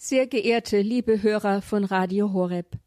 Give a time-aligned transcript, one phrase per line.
[0.00, 2.78] Sehr geehrte liebe Hörer von Radio Horeb.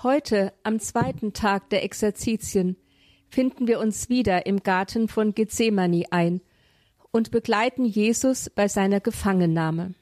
[0.00, 2.76] Heute, am zweiten Tag der Exerzitien,
[3.28, 6.40] finden wir uns wieder im Garten von Gethsemane ein
[7.10, 9.94] und begleiten Jesus bei seiner Gefangennahme.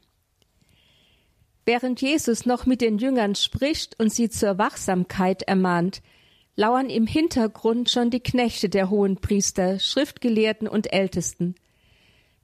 [1.65, 6.03] Während Jesus noch mit den Jüngern spricht und sie zur Wachsamkeit ermahnt,
[6.57, 11.55] lauern im Hintergrund schon die Knechte der Hohenpriester, Schriftgelehrten und Ältesten.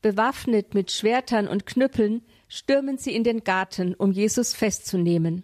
[0.01, 2.23] Bewaffnet mit Schwertern und Knüppeln
[2.55, 5.43] stürmen sie in den Garten, um Jesus festzunehmen.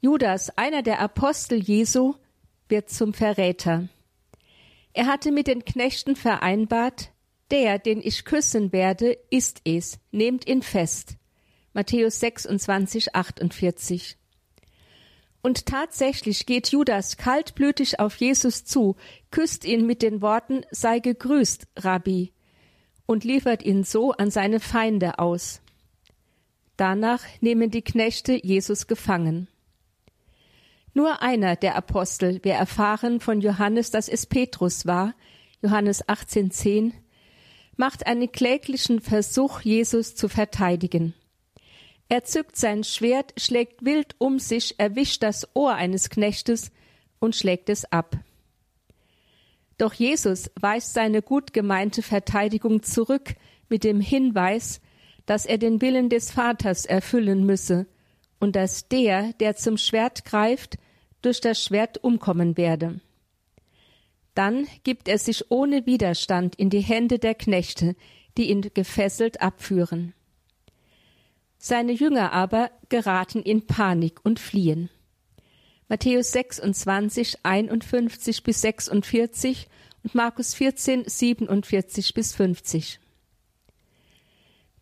[0.00, 2.14] Judas, einer der Apostel Jesu,
[2.70, 3.88] wird zum Verräter.
[4.94, 7.12] Er hatte mit den Knechten vereinbart,
[7.50, 11.16] der, den ich küssen werde, ist es, nehmt ihn fest.
[11.74, 14.16] Matthäus 26, 48.
[15.42, 18.96] Und tatsächlich geht Judas kaltblütig auf Jesus zu,
[19.30, 22.32] küsst ihn mit den Worten Sei gegrüßt, Rabbi,
[23.08, 25.62] und liefert ihn so an seine Feinde aus.
[26.76, 29.48] Danach nehmen die Knechte Jesus gefangen.
[30.92, 35.14] Nur einer der Apostel, wir erfahren von Johannes, dass es Petrus war,
[35.62, 36.92] Johannes 18,10,
[37.76, 41.14] macht einen kläglichen Versuch, Jesus zu verteidigen.
[42.10, 46.72] Er zückt sein Schwert, schlägt wild um sich, erwischt das Ohr eines Knechtes
[47.20, 48.18] und schlägt es ab.
[49.78, 53.34] Doch Jesus weist seine gut gemeinte Verteidigung zurück
[53.68, 54.80] mit dem Hinweis,
[55.24, 57.86] dass er den Willen des Vaters erfüllen müsse
[58.40, 60.78] und dass der, der zum Schwert greift,
[61.22, 63.00] durch das Schwert umkommen werde.
[64.34, 67.96] Dann gibt er sich ohne Widerstand in die Hände der Knechte,
[68.36, 70.14] die ihn gefesselt abführen.
[71.58, 74.90] Seine Jünger aber geraten in Panik und fliehen.
[75.88, 79.68] Matthäus 26, 51 bis 46
[80.04, 83.00] und Markus 14, 47 bis 50.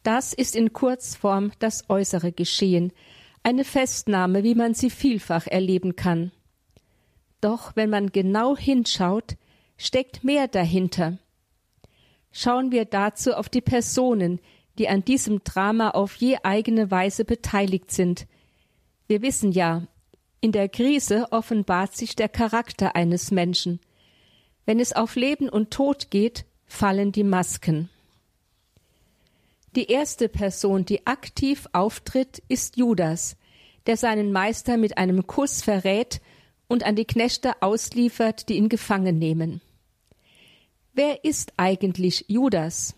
[0.02, 2.92] Das ist in Kurzform das äußere Geschehen,
[3.42, 6.32] eine Festnahme, wie man sie vielfach erleben kann.
[7.40, 9.36] Doch wenn man genau hinschaut,
[9.76, 11.18] steckt mehr dahinter.
[12.32, 14.40] Schauen wir dazu auf die Personen,
[14.78, 18.26] die an diesem Drama auf je eigene Weise beteiligt sind.
[19.06, 19.86] Wir wissen ja,
[20.46, 23.80] in der Krise offenbart sich der Charakter eines Menschen.
[24.64, 27.90] Wenn es auf Leben und Tod geht, fallen die Masken.
[29.74, 33.36] Die erste Person, die aktiv auftritt, ist Judas,
[33.86, 36.20] der seinen Meister mit einem Kuss verrät
[36.68, 39.60] und an die Knechte ausliefert, die ihn gefangen nehmen.
[40.94, 42.94] Wer ist eigentlich Judas?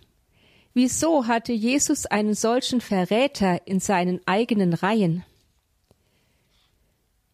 [0.75, 5.25] Wieso hatte Jesus einen solchen Verräter in seinen eigenen Reihen?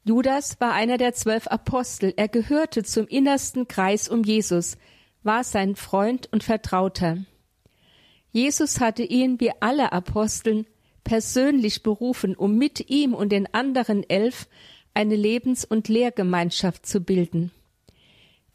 [0.07, 4.77] Judas war einer der zwölf Apostel, er gehörte zum innersten Kreis um Jesus,
[5.23, 7.25] war sein Freund und Vertrauter.
[8.31, 10.67] Jesus hatte ihn wie alle Aposteln
[11.05, 14.47] persönlich berufen, um mit ihm und den anderen elf
[14.93, 17.51] eine Lebens- und Lehrgemeinschaft zu bilden.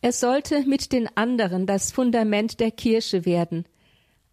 [0.01, 3.65] Er sollte mit den anderen das Fundament der Kirche werden,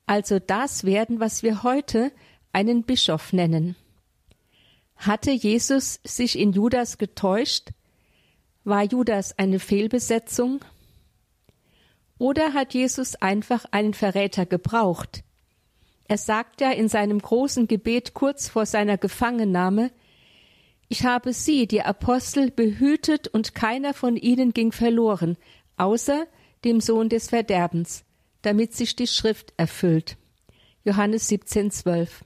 [0.05, 2.13] also das werden, was wir heute
[2.53, 3.75] einen Bischof nennen.
[4.97, 7.71] Hatte Jesus sich in Judas getäuscht?
[8.65, 10.65] War Judas eine Fehlbesetzung?
[12.19, 15.23] Oder hat Jesus einfach einen Verräter gebraucht,
[16.09, 19.91] er sagt ja in seinem großen Gebet kurz vor seiner Gefangennahme,
[20.89, 25.37] ich habe sie, die Apostel, behütet und keiner von ihnen ging verloren,
[25.77, 26.27] außer
[26.65, 28.05] dem Sohn des Verderbens,
[28.43, 30.17] damit sich die Schrift erfüllt.
[30.85, 32.25] Johannes 17, 12.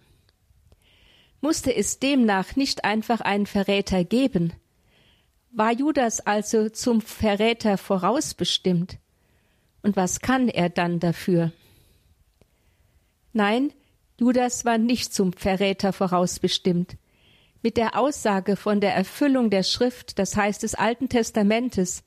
[1.41, 4.53] Musste es demnach nicht einfach einen Verräter geben?
[5.53, 8.99] War Judas also zum Verräter vorausbestimmt?
[9.83, 11.53] Und was kann er dann dafür?
[13.33, 13.73] Nein,
[14.19, 16.99] Judas war nicht zum Verräter vorausbestimmt.
[17.63, 22.05] Mit der Aussage von der Erfüllung der Schrift, das heißt des Alten Testamentes,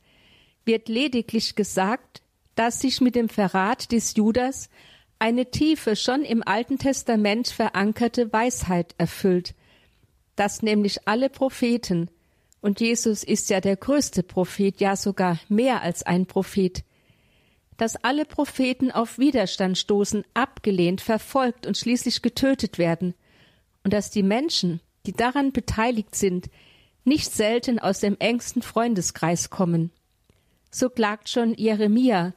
[0.65, 2.21] wird lediglich gesagt,
[2.55, 4.69] dass sich mit dem Verrat des Judas
[5.23, 9.55] eine tiefe, schon im Alten Testament verankerte Weisheit erfüllt,
[10.35, 12.11] dass nämlich alle Propheten,
[12.59, 16.83] und Jesus ist ja der größte Prophet, ja sogar mehr als ein Prophet,
[17.77, 23.13] dass alle Propheten auf Widerstand stoßen, abgelehnt, verfolgt und schließlich getötet werden,
[23.85, 26.49] und dass die Menschen, die daran beteiligt sind,
[27.05, 29.89] nicht selten aus dem engsten Freundeskreis kommen.
[30.69, 32.33] So klagt schon Jeremia,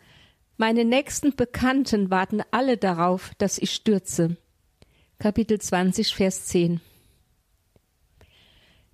[0.59, 4.37] meine nächsten Bekannten warten alle darauf, dass ich stürze.
[5.19, 6.81] Kapitel 20, Vers 10.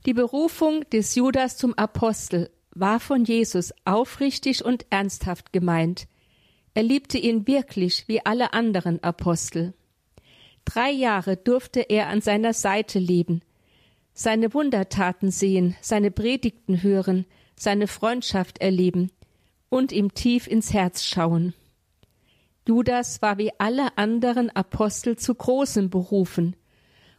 [0.04, 6.08] Die Berufung des Judas zum Apostel war von Jesus aufrichtig und ernsthaft gemeint.
[6.74, 9.72] Er liebte ihn wirklich wie alle anderen Apostel.
[10.64, 13.42] Drei Jahre durfte er an seiner Seite leben,
[14.14, 17.24] seine Wundertaten sehen, seine Predigten hören,
[17.54, 19.12] seine Freundschaft erleben
[19.72, 21.54] und ihm tief ins Herz schauen.
[22.68, 26.56] Judas war wie alle anderen Apostel zu Großem berufen,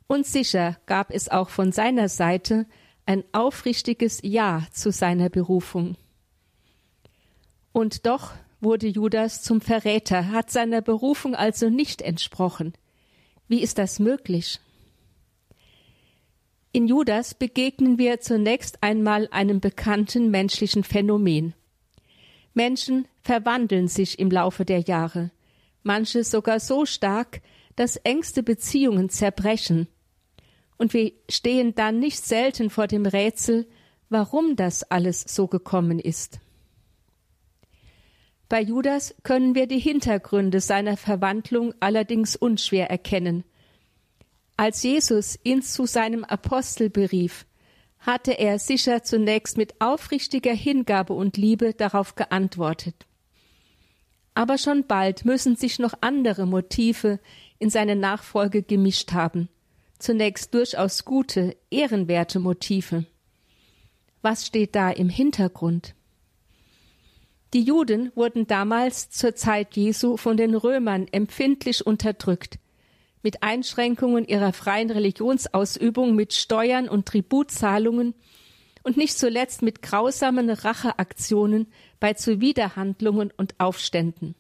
[0.06, 2.68] und sicher gab es auch von seiner Seite
[3.08, 5.98] ein aufrichtiges Ja zu seiner Berufung.
[7.72, 12.74] Und doch wurde Judas zum Verräter, hat seiner Berufung also nicht entsprochen.
[13.48, 14.60] Wie ist das möglich?
[16.72, 21.56] In Judas begegnen wir zunächst einmal einem bekannten menschlichen Phänomen.
[22.54, 25.32] Menschen verwandeln sich im Laufe der Jahre,
[25.82, 27.42] manche sogar so stark,
[27.76, 29.88] dass engste Beziehungen zerbrechen.
[30.78, 33.68] Und wir stehen dann nicht selten vor dem Rätsel,
[34.10, 36.40] warum das alles so gekommen ist.
[38.50, 43.44] Bei Judas können wir die Hintergründe seiner Verwandlung allerdings unschwer erkennen.
[44.58, 47.48] Als Jesus ihn zu seinem Apostel berief,
[48.04, 53.08] hatte er sicher zunächst mit aufrichtiger Hingabe und Liebe darauf geantwortet.
[54.36, 57.20] Aber schon bald müssen sich noch andere Motive
[57.60, 59.48] in seine Nachfolge gemischt haben,
[60.00, 63.06] zunächst durchaus gute, ehrenwerte Motive.
[64.22, 65.96] Was steht da im Hintergrund?
[67.54, 72.58] Die Juden wurden damals zur Zeit Jesu von den Römern empfindlich unterdrückt,
[73.24, 78.14] mit Einschränkungen ihrer freien Religionsausübung, mit Steuern und Tributzahlungen
[78.84, 81.68] und nicht zuletzt mit grausamen Racheaktionen
[82.00, 84.36] bei Zuwiderhandlungen und Aufständen.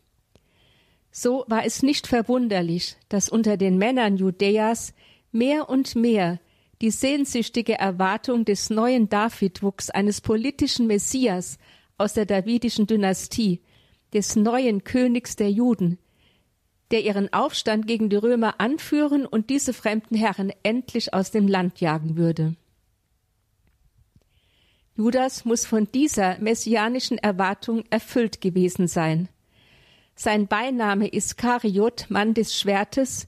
[1.11, 4.93] So war es nicht verwunderlich, dass unter den Männern Judäas
[5.31, 6.39] mehr und mehr
[6.81, 11.57] die sehnsüchtige Erwartung des neuen Davidwuchs eines politischen Messias
[11.97, 13.61] aus der davidischen Dynastie,
[14.13, 15.97] des neuen Königs der Juden,
[16.91, 21.81] der ihren Aufstand gegen die Römer anführen und diese fremden Herren endlich aus dem Land
[21.81, 22.55] jagen würde.
[24.95, 29.27] Judas muss von dieser messianischen Erwartung erfüllt gewesen sein.
[30.15, 33.27] Sein Beiname Iskariot, Mann des Schwertes,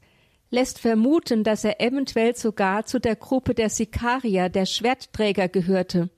[0.52, 6.10] lässt vermuten, dass er eventuell sogar zu der Gruppe der Sikarier, der Schwertträger, gehörte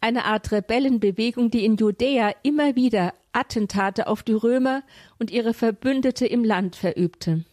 [0.00, 4.82] eine Art Rebellenbewegung, die in Judäa immer wieder Attentate auf die Römer
[5.18, 7.44] und ihre Verbündete im Land verübte.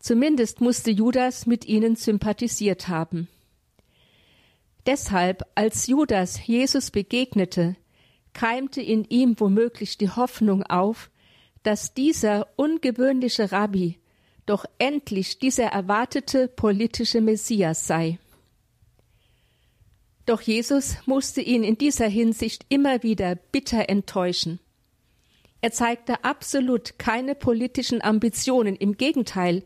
[0.00, 3.28] Zumindest musste Judas mit ihnen sympathisiert haben.
[4.86, 7.76] Deshalb, als Judas Jesus begegnete,
[8.32, 11.10] keimte in ihm womöglich die Hoffnung auf,
[11.62, 13.98] dass dieser ungewöhnliche Rabbi
[14.44, 18.18] doch endlich dieser erwartete politische Messias sei.
[20.24, 24.60] Doch Jesus musste ihn in dieser Hinsicht immer wieder bitter enttäuschen.
[25.60, 29.64] Er zeigte absolut keine politischen Ambitionen, im Gegenteil,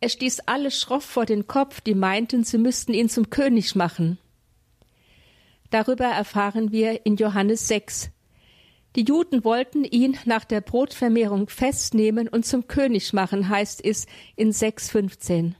[0.00, 4.18] er stieß alle schroff vor den Kopf, die meinten, sie müssten ihn zum König machen.
[5.70, 8.10] Darüber erfahren wir in Johannes 6.
[8.96, 14.50] Die Juden wollten ihn nach der Brotvermehrung festnehmen und zum König machen, heißt es in
[14.52, 15.54] 6,15.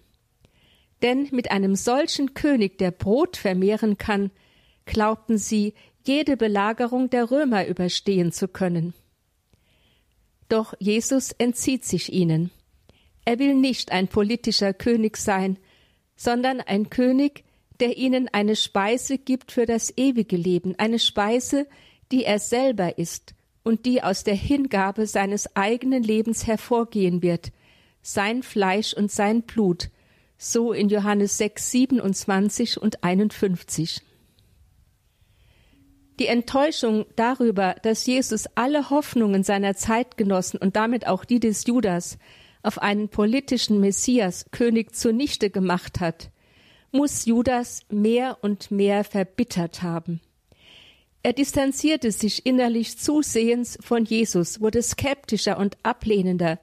[1.02, 4.30] Denn mit einem solchen König, der Brot vermehren kann,
[4.86, 5.74] glaubten sie,
[6.04, 8.94] jede Belagerung der Römer überstehen zu können.
[10.48, 12.50] Doch Jesus entzieht sich ihnen.
[13.24, 15.58] Er will nicht ein politischer König sein,
[16.16, 17.44] sondern ein König,
[17.80, 21.66] der ihnen eine Speise gibt für das ewige Leben, eine Speise,
[22.10, 27.52] die er selber ist und die aus der Hingabe seines eigenen Lebens hervorgehen wird,
[28.02, 29.90] sein Fleisch und sein Blut,
[30.38, 34.00] so in Johannes 6, 27 und 51.
[36.18, 42.18] Die Enttäuschung darüber, dass Jesus alle Hoffnungen seiner Zeitgenossen und damit auch die des Judas
[42.64, 46.30] auf einen politischen Messias, König zunichte gemacht hat,
[46.90, 50.20] muss Judas mehr und mehr verbittert haben.
[51.22, 56.58] Er distanzierte sich innerlich zusehends von Jesus, wurde skeptischer und ablehnender,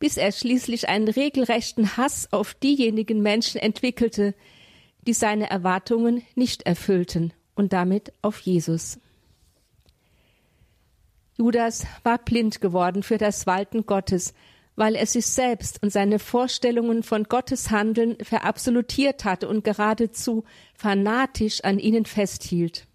[0.00, 4.34] bis er schließlich einen regelrechten Hass auf diejenigen Menschen entwickelte,
[5.06, 8.98] die seine Erwartungen nicht erfüllten und damit auf Jesus.
[11.36, 14.32] Judas war blind geworden für das Walten Gottes,
[14.76, 21.62] weil er sich selbst und seine Vorstellungen von Gottes Handeln verabsolutiert hatte und geradezu fanatisch
[21.62, 22.86] an ihnen festhielt.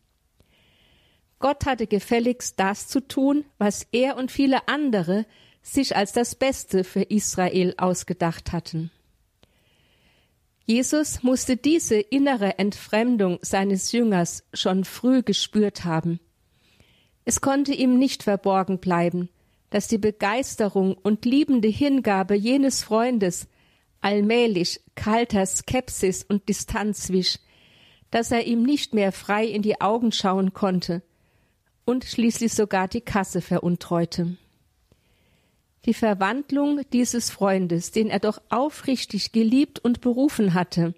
[1.37, 5.27] Gott hatte gefälligst das zu tun, was er und viele andere
[5.61, 8.89] sich als das Beste für Israel ausgedacht hatten.
[10.65, 16.19] Jesus musste diese innere Entfremdung seines Jüngers schon früh gespürt haben.
[17.23, 19.29] Es konnte ihm nicht verborgen bleiben,
[19.69, 23.47] dass die Begeisterung und liebende Hingabe jenes Freundes
[24.01, 27.39] allmählich kalter Skepsis und Distanz wich,
[28.09, 31.03] dass er ihm nicht mehr frei in die Augen schauen konnte
[31.85, 34.37] und schließlich sogar die Kasse veruntreute.
[35.85, 40.95] Die Verwandlung dieses Freundes, den er doch aufrichtig geliebt und berufen hatte,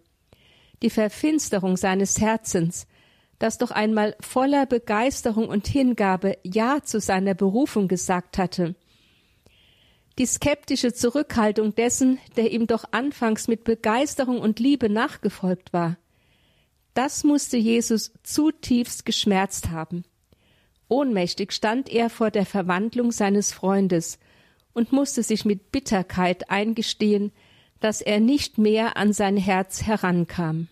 [0.82, 2.88] die Verfinsterung seines Herzens,
[3.40, 8.76] das doch einmal voller Begeisterung und Hingabe Ja zu seiner Berufung gesagt hatte,
[10.18, 15.98] die skeptische Zurückhaltung dessen, der ihm doch anfangs mit Begeisterung und Liebe nachgefolgt war,
[16.96, 20.04] das musste Jesus zutiefst geschmerzt haben.
[20.88, 24.18] Ohnmächtig stand er vor der Verwandlung seines Freundes
[24.78, 27.32] und musste sich mit Bitterkeit eingestehen,
[27.80, 30.68] dass er nicht mehr an sein Herz herankam.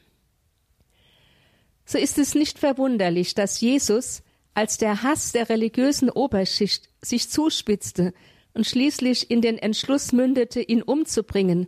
[1.88, 4.22] So ist es nicht verwunderlich, dass Jesus,
[4.54, 8.14] als der Hass der religiösen Oberschicht sich zuspitzte
[8.54, 11.68] und schließlich in den Entschluss mündete, ihn umzubringen,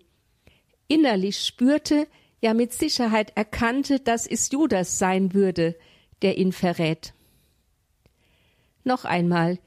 [0.88, 2.08] innerlich spürte,
[2.40, 5.76] ja mit Sicherheit erkannte, dass es Judas sein würde,
[6.22, 7.16] der ihn verrät.
[8.84, 9.58] Noch einmal,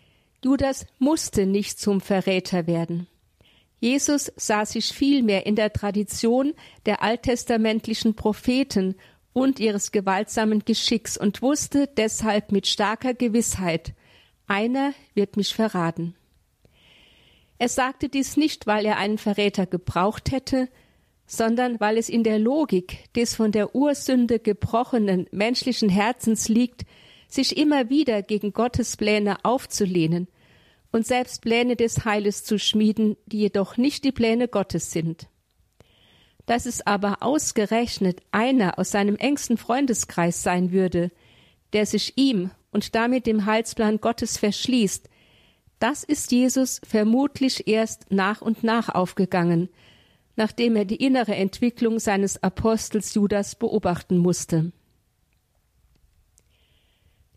[0.42, 3.06] Judas musste nicht zum Verräter werden.
[3.80, 6.54] Jesus sah sich vielmehr in der Tradition
[6.87, 8.94] der alttestamentlichen Propheten
[9.32, 13.94] und ihres gewaltsamen Geschicks und wusste deshalb mit starker Gewissheit,
[14.47, 16.14] einer wird mich verraten.
[17.59, 20.68] Er sagte dies nicht, weil er einen Verräter gebraucht hätte,
[21.26, 26.85] sondern weil es in der Logik des von der Ursünde gebrochenen menschlichen Herzens liegt,
[27.31, 30.29] sich immer wieder gegen Gottes Pläne aufzulehnen
[30.93, 35.29] und selbst Pläne des Heiles zu schmieden, die jedoch nicht die Pläne Gottes sind.
[36.47, 41.13] Dass es aber ausgerechnet einer aus seinem engsten Freundeskreis sein würde,
[41.73, 45.09] der sich ihm und damit dem Heilsplan Gottes verschließt,
[45.79, 49.71] das ist Jesus vermutlich erst nach und nach aufgegangen,
[50.37, 54.73] nachdem er die innere Entwicklung seines Apostels Judas beobachten musste.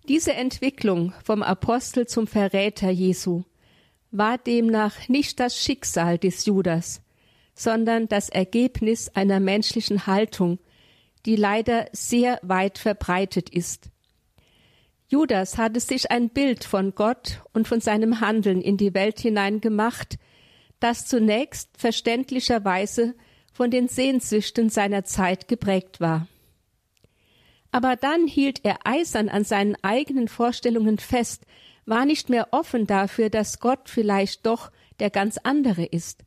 [0.07, 3.43] Diese Entwicklung vom Apostel zum Verräter Jesu
[4.11, 7.01] war demnach nicht das Schicksal des Judas,
[7.55, 10.59] sondern das Ergebnis einer menschlichen Haltung,
[11.25, 13.89] die leider sehr weit verbreitet ist
[15.13, 19.61] Judas hatte sich ein Bild von Gott und von seinem Handeln in die Welt hinein
[19.61, 20.17] gemacht,
[20.79, 23.13] das zunächst verständlicherweise
[23.51, 26.27] von den Sehnsüchten seiner Zeit geprägt war.
[27.73, 31.47] Aber dann hielt er eisern an seinen eigenen Vorstellungen fest,
[31.87, 36.23] war nicht mehr offen dafür, dass Gott vielleicht doch der ganz andere ist,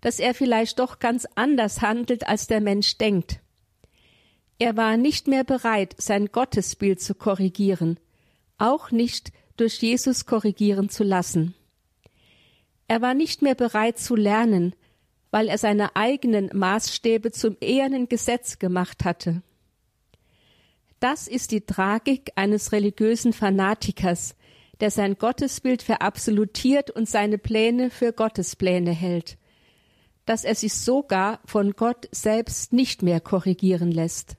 [0.00, 3.38] dass er vielleicht doch ganz anders handelt, als der Mensch denkt.
[4.58, 8.00] Er war nicht mehr bereit, sein Gottesbild zu korrigieren,
[8.58, 11.54] auch nicht durch Jesus korrigieren zu lassen.
[12.88, 14.74] Er war nicht mehr bereit zu lernen,
[15.30, 19.42] weil er seine eigenen Maßstäbe zum ehernen Gesetz gemacht hatte.
[21.00, 24.36] Das ist die Tragik eines religiösen Fanatikers,
[24.80, 29.38] der sein Gottesbild verabsolutiert und seine Pläne für Gottespläne hält,
[30.26, 34.36] dass er sich sogar von Gott selbst nicht mehr korrigieren lässt.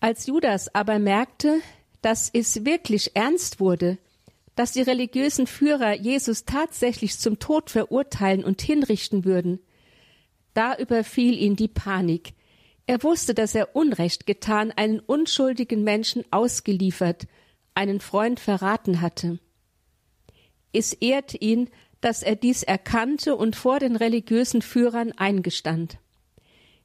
[0.00, 1.60] Als Judas aber merkte,
[2.02, 3.98] dass es wirklich ernst wurde,
[4.54, 9.60] dass die religiösen Führer Jesus tatsächlich zum Tod verurteilen und hinrichten würden.
[10.52, 12.34] Da überfiel ihn die Panik.
[12.88, 17.26] Er wusste, dass er Unrecht getan, einen unschuldigen Menschen ausgeliefert,
[17.74, 19.38] einen Freund verraten hatte.
[20.72, 21.68] Es ehrt ihn,
[22.00, 25.98] dass er dies erkannte und vor den religiösen Führern eingestand.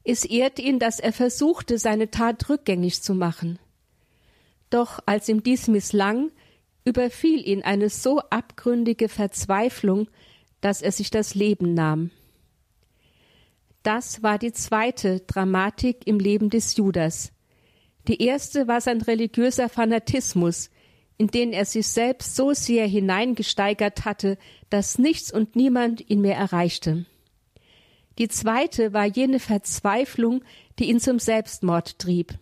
[0.04, 3.58] Es ehrt ihn, dass er versuchte, seine Tat rückgängig zu machen.
[4.68, 6.32] Doch als ihm dies misslang,
[6.84, 10.08] überfiel ihn eine so abgründige Verzweiflung,
[10.60, 12.10] dass er sich das Leben nahm.
[13.84, 17.30] Das war die zweite Dramatik im Leben des Judas.
[18.08, 20.70] Die erste war sein religiöser Fanatismus,
[21.16, 24.36] in den er sich selbst so sehr hineingesteigert hatte,
[24.68, 27.06] dass nichts und niemand ihn mehr erreichte.
[28.18, 30.42] Die zweite war jene Verzweiflung,
[30.80, 32.36] die ihn zum Selbstmord trieb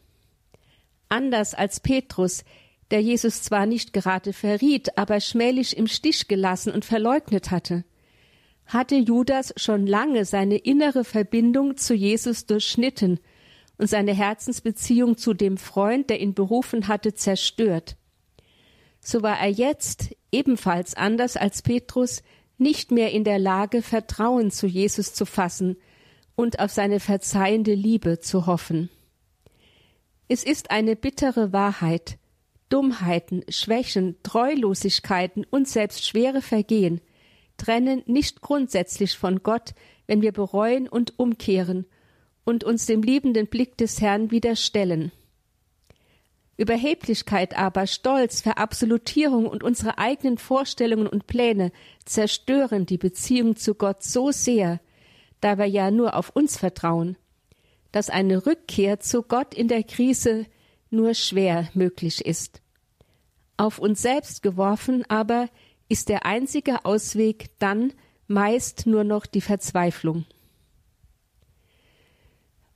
[1.13, 2.43] anders als Petrus,
[2.91, 7.85] der Jesus zwar nicht gerade verriet, aber schmählich im Stich gelassen und verleugnet hatte.
[8.73, 13.21] Hatte Judas schon lange seine innere Verbindung zu Jesus durchschnitten
[13.77, 17.97] und seine Herzensbeziehung zu dem Freund, der ihn berufen hatte, zerstört.
[18.99, 22.23] So war er jetzt, ebenfalls anders als Petrus,
[22.57, 25.77] nicht mehr in der Lage, Vertrauen zu Jesus zu fassen
[26.35, 28.89] und auf seine verzeihende Liebe zu hoffen.
[30.29, 32.17] Es ist eine bittere Wahrheit.
[32.71, 37.03] Dummheiten, Schwächen, Treulosigkeiten und selbst schwere Vergehen
[37.63, 39.75] trennen nicht grundsätzlich von Gott,
[40.09, 41.87] wenn wir bereuen und umkehren
[42.45, 45.13] und uns dem liebenden Blick des Herrn wieder stellen.
[46.57, 51.71] Überheblichkeit aber, Stolz, Verabsolutierung und unsere eigenen Vorstellungen und Pläne
[52.05, 54.81] zerstören die Beziehung zu Gott so sehr,
[55.41, 57.17] da wir ja nur auf uns vertrauen,
[57.93, 60.47] dass eine Rückkehr zu Gott in der Krise
[60.91, 62.61] nur schwer möglich ist.
[63.57, 65.49] Auf uns selbst geworfen aber
[65.89, 67.93] ist der einzige Ausweg dann
[68.27, 70.25] meist nur noch die Verzweiflung.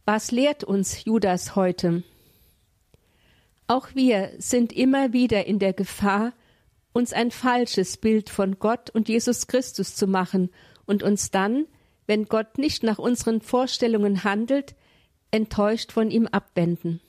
[0.04, 2.04] Was lehrt uns Judas heute?
[3.66, 6.32] Auch wir sind immer wieder in der Gefahr,
[6.92, 10.50] uns ein falsches Bild von Gott und Jesus Christus zu machen
[10.86, 11.66] und uns dann,
[12.06, 14.76] wenn Gott nicht nach unseren Vorstellungen handelt,
[15.32, 17.00] enttäuscht von ihm abwenden.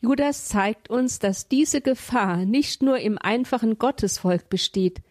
[0.00, 5.02] Judas zeigt uns, dass diese Gefahr nicht nur im einfachen Gottesvolk besteht,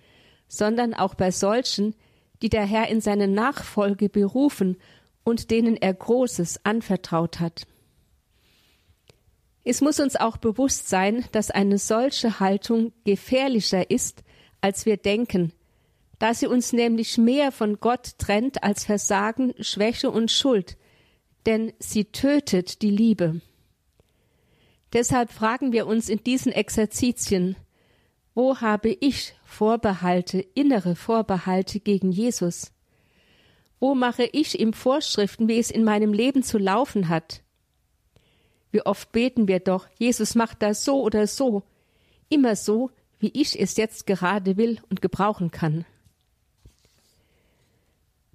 [0.48, 1.96] sondern auch bei solchen,
[2.42, 4.78] die der Herr in seine Nachfolge berufen
[5.24, 7.68] und denen er Großes anvertraut hat.
[9.64, 14.24] Es muss uns auch bewusst sein, dass eine solche Haltung gefährlicher ist,
[14.62, 15.52] als wir denken,
[16.18, 20.78] da sie uns nämlich mehr von Gott trennt als Versagen, Schwäche und Schuld,
[21.46, 23.42] denn sie tötet die Liebe.
[24.94, 27.56] Deshalb fragen wir uns in diesen Exerzitien,
[28.34, 32.72] wo habe ich Vorbehalte, innere Vorbehalte gegen Jesus?
[33.80, 37.42] Wo mache ich ihm Vorschriften, wie es in meinem Leben zu laufen hat?
[38.72, 41.64] Wie oft beten wir doch, Jesus macht das so oder so,
[42.30, 45.86] immer so, wie ich es jetzt gerade will und gebrauchen kann.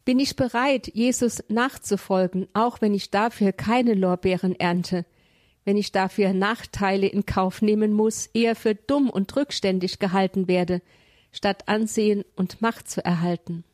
[0.05, 5.07] Bin ich bereit, Jesus nachzufolgen, auch wenn ich dafür keine Lorbeeren ernte,
[5.65, 10.83] wenn ich dafür Nachteile in Kauf nehmen muss, eher für dumm und rückständig gehalten werde,
[11.33, 13.65] statt Ansehen und Macht zu erhalten?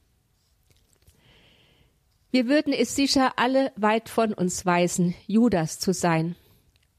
[2.30, 6.36] Wir würden es sicher alle weit von uns weisen, Judas zu sein.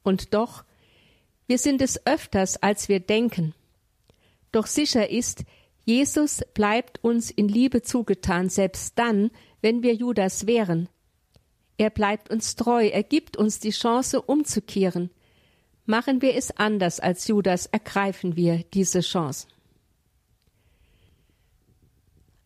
[0.03, 0.65] Und doch,
[1.48, 3.53] wir sind es öfters, als wir denken.
[4.51, 5.46] Doch sicher ist,
[5.85, 10.89] Jesus bleibt uns in Liebe zugetan, selbst dann, wenn wir Judas wären.
[11.81, 15.09] Er bleibt uns treu, er gibt uns die Chance umzukehren.
[15.87, 19.48] Machen wir es anders als Judas, ergreifen wir diese Chance.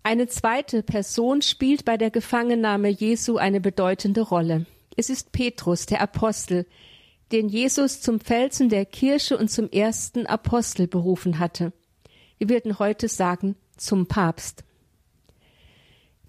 [0.03, 4.67] Eine zweite Person spielt bei der Gefangennahme Jesu eine bedeutende Rolle.
[4.95, 6.65] Es ist Petrus, der Apostel,
[7.33, 11.73] den Jesus zum Felsen der Kirche und zum ersten Apostel berufen hatte.
[12.37, 14.63] Wir würden heute sagen, zum Papst.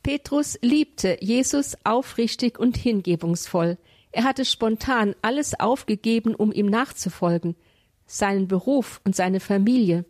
[0.07, 3.77] Petrus liebte Jesus aufrichtig und hingebungsvoll.
[4.12, 7.57] Er hatte spontan alles aufgegeben, um ihm nachzufolgen,
[8.07, 10.05] seinen Beruf und seine Familie,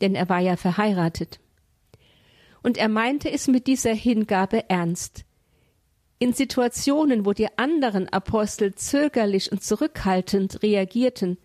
[0.00, 1.40] denn er war ja verheiratet.
[2.62, 5.24] Und er meinte es mit dieser Hingabe ernst.
[6.20, 11.36] In Situationen, wo die anderen Apostel zögerlich und zurückhaltend reagierten,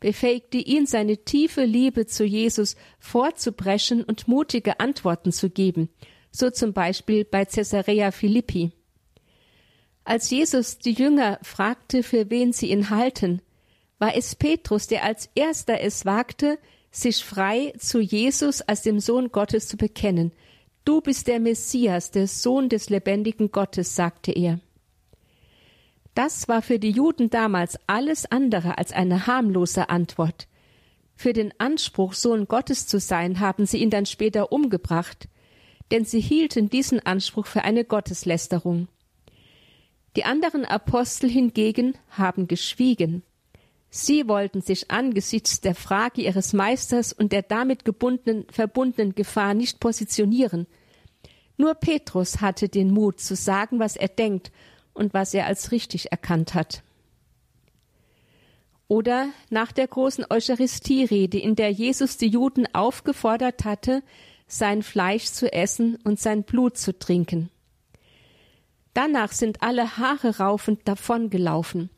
[0.00, 5.90] befähigte ihn seine tiefe Liebe zu Jesus vorzubrechen und mutige Antworten zu geben,
[6.36, 8.72] so zum Beispiel bei Caesarea Philippi.
[10.04, 13.40] Als Jesus die Jünger fragte, für wen sie ihn halten,
[13.98, 16.58] war es Petrus, der als erster es wagte,
[16.90, 20.32] sich frei zu Jesus als dem Sohn Gottes zu bekennen
[20.86, 24.60] Du bist der Messias, der Sohn des lebendigen Gottes, sagte er.
[26.14, 30.46] Das war für die Juden damals alles andere als eine harmlose Antwort.
[31.16, 35.28] Für den Anspruch, Sohn Gottes zu sein, haben sie ihn dann später umgebracht,
[35.90, 38.88] denn sie hielten diesen Anspruch für eine Gotteslästerung.
[40.16, 43.22] Die anderen Apostel hingegen haben geschwiegen.
[43.90, 49.78] Sie wollten sich angesichts der Frage ihres Meisters und der damit gebundenen, verbundenen Gefahr nicht
[49.80, 50.66] positionieren.
[51.56, 54.50] Nur Petrus hatte den Mut zu sagen, was er denkt
[54.92, 56.82] und was er als richtig erkannt hat.
[58.88, 64.02] Oder nach der großen Eucharistierede, in der Jesus die Juden aufgefordert hatte,
[64.46, 67.50] sein Fleisch zu essen und sein Blut zu trinken.
[68.94, 71.90] Danach sind alle Haare raufend davongelaufen.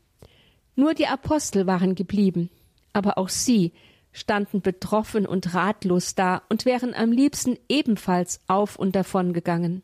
[0.74, 2.50] Nur die Apostel waren geblieben,
[2.92, 3.72] aber auch sie
[4.12, 9.82] standen betroffen und ratlos da und wären am liebsten ebenfalls auf und davon gegangen.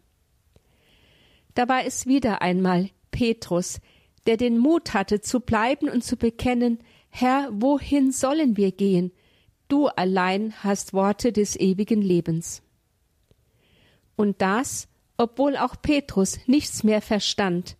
[1.54, 3.80] Da war es wieder einmal Petrus,
[4.26, 6.78] der den Mut hatte, zu bleiben und zu bekennen,
[7.10, 9.12] Herr, wohin sollen wir gehen?
[9.68, 12.62] Du allein hast Worte des ewigen Lebens.
[14.16, 17.76] Und das, obwohl auch Petrus nichts mehr verstand,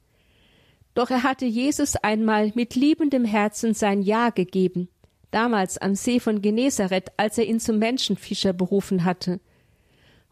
[0.95, 4.89] doch er hatte Jesus einmal mit liebendem Herzen sein Ja gegeben,
[5.31, 9.41] damals am See von Genezareth, als er ihn zum Menschenfischer berufen hatte.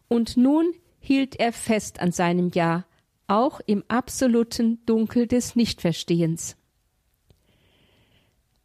[0.07, 2.85] Und nun hielt er fest an seinem Ja,
[3.27, 6.55] auch im absoluten Dunkel des Nichtverstehens.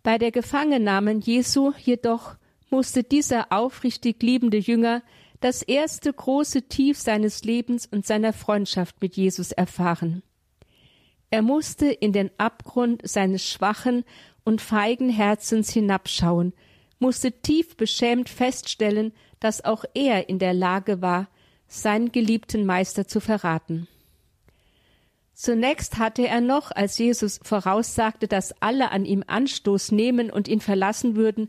[0.05, 2.37] Bei der Gefangennahme Jesu jedoch
[2.71, 5.03] musste dieser aufrichtig liebende Jünger
[5.41, 10.23] das erste große Tief seines Lebens und seiner Freundschaft mit Jesus erfahren.
[11.31, 14.05] Er musste in den Abgrund seines schwachen
[14.45, 16.55] und feigen Herzens hinabschauen,
[16.99, 21.29] musste tief beschämt feststellen, dass auch er in der Lage war,
[21.69, 23.87] seinen geliebten Meister zu verraten.
[25.35, 30.61] Zunächst hatte er noch, als Jesus voraussagte, dass alle an ihm Anstoß nehmen und ihn
[30.61, 31.49] verlassen würden,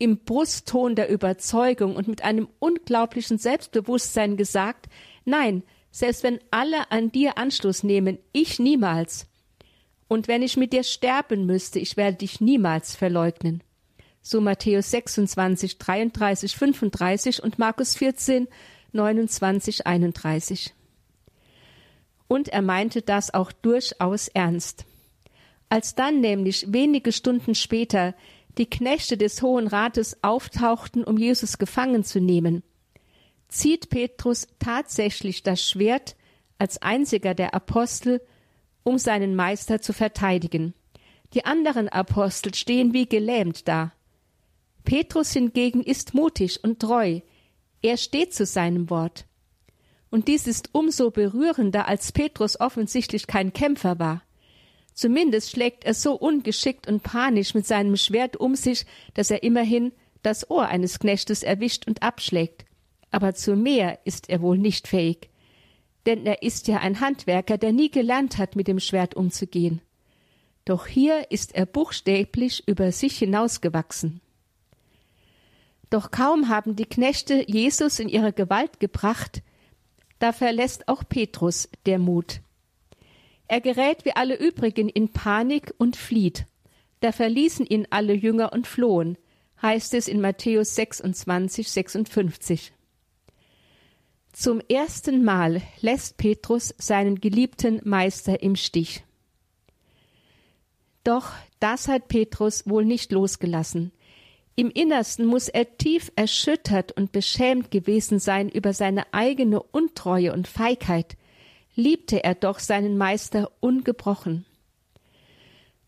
[0.00, 4.86] im Brustton der Überzeugung und mit einem unglaublichen Selbstbewusstsein gesagt,
[5.26, 9.26] nein, selbst wenn alle an dir Anstoß nehmen, ich niemals.
[10.08, 13.62] Und wenn ich mit dir sterben müsste, ich werde dich niemals verleugnen.
[14.22, 18.48] So Matthäus 26, 33, 35 und Markus 14,
[18.92, 20.74] 29, 31.
[22.26, 24.86] Und er meinte das auch durchaus ernst.
[25.68, 28.14] Als dann nämlich wenige Stunden später
[28.60, 32.62] die Knechte des Hohen Rates auftauchten, um Jesus gefangen zu nehmen,
[33.48, 36.14] zieht Petrus tatsächlich das Schwert
[36.58, 38.20] als einziger der Apostel,
[38.82, 40.74] um seinen Meister zu verteidigen.
[41.32, 43.92] Die anderen Apostel stehen wie gelähmt da.
[44.84, 47.20] Petrus hingegen ist mutig und treu.
[47.80, 49.24] Er steht zu seinem Wort.
[50.10, 54.22] Und dies ist umso berührender, als Petrus offensichtlich kein Kämpfer war.
[55.00, 58.84] Zumindest schlägt er so ungeschickt und panisch mit seinem Schwert um sich,
[59.14, 62.66] dass er immerhin das Ohr eines Knechtes erwischt und abschlägt.
[63.10, 65.30] Aber zu mehr ist er wohl nicht fähig.
[66.04, 69.80] Denn er ist ja ein Handwerker, der nie gelernt hat, mit dem Schwert umzugehen.
[70.66, 74.20] Doch hier ist er buchstäblich über sich hinausgewachsen.
[75.88, 79.40] Doch kaum haben die Knechte Jesus in ihre Gewalt gebracht,
[80.18, 82.42] da verlässt auch Petrus der Mut.
[83.50, 86.46] Er gerät wie alle übrigen in Panik und flieht.
[87.00, 89.18] Da verließen ihn alle Jünger und flohen,
[89.60, 92.72] heißt es in Matthäus 26, 56.
[94.32, 99.02] Zum ersten Mal lässt Petrus seinen geliebten Meister im Stich.
[101.02, 103.90] Doch das hat Petrus wohl nicht losgelassen.
[104.54, 110.46] Im Innersten muss er tief erschüttert und beschämt gewesen sein über seine eigene Untreue und
[110.46, 111.16] Feigheit,
[111.80, 114.44] liebte er doch seinen Meister ungebrochen.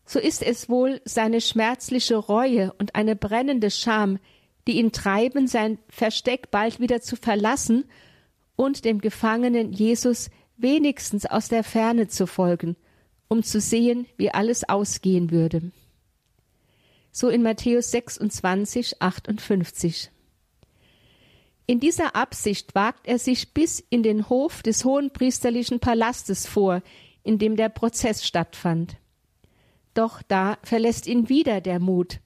[0.05, 4.19] So ist es wohl seine schmerzliche Reue und eine brennende Scham,
[4.67, 7.85] die ihn treiben, sein Versteck bald wieder zu verlassen
[8.55, 12.75] und dem Gefangenen Jesus wenigstens aus der Ferne zu folgen,
[13.27, 15.71] um zu sehen, wie alles ausgehen würde.
[17.11, 20.12] So in Matthäus 26, 58.
[21.65, 26.81] In dieser Absicht wagt er sich bis in den Hof des hohenpriesterlichen Palastes vor,
[27.23, 28.97] in dem der Prozess stattfand.
[29.93, 32.19] Doch da verlässt ihn wieder der Mut.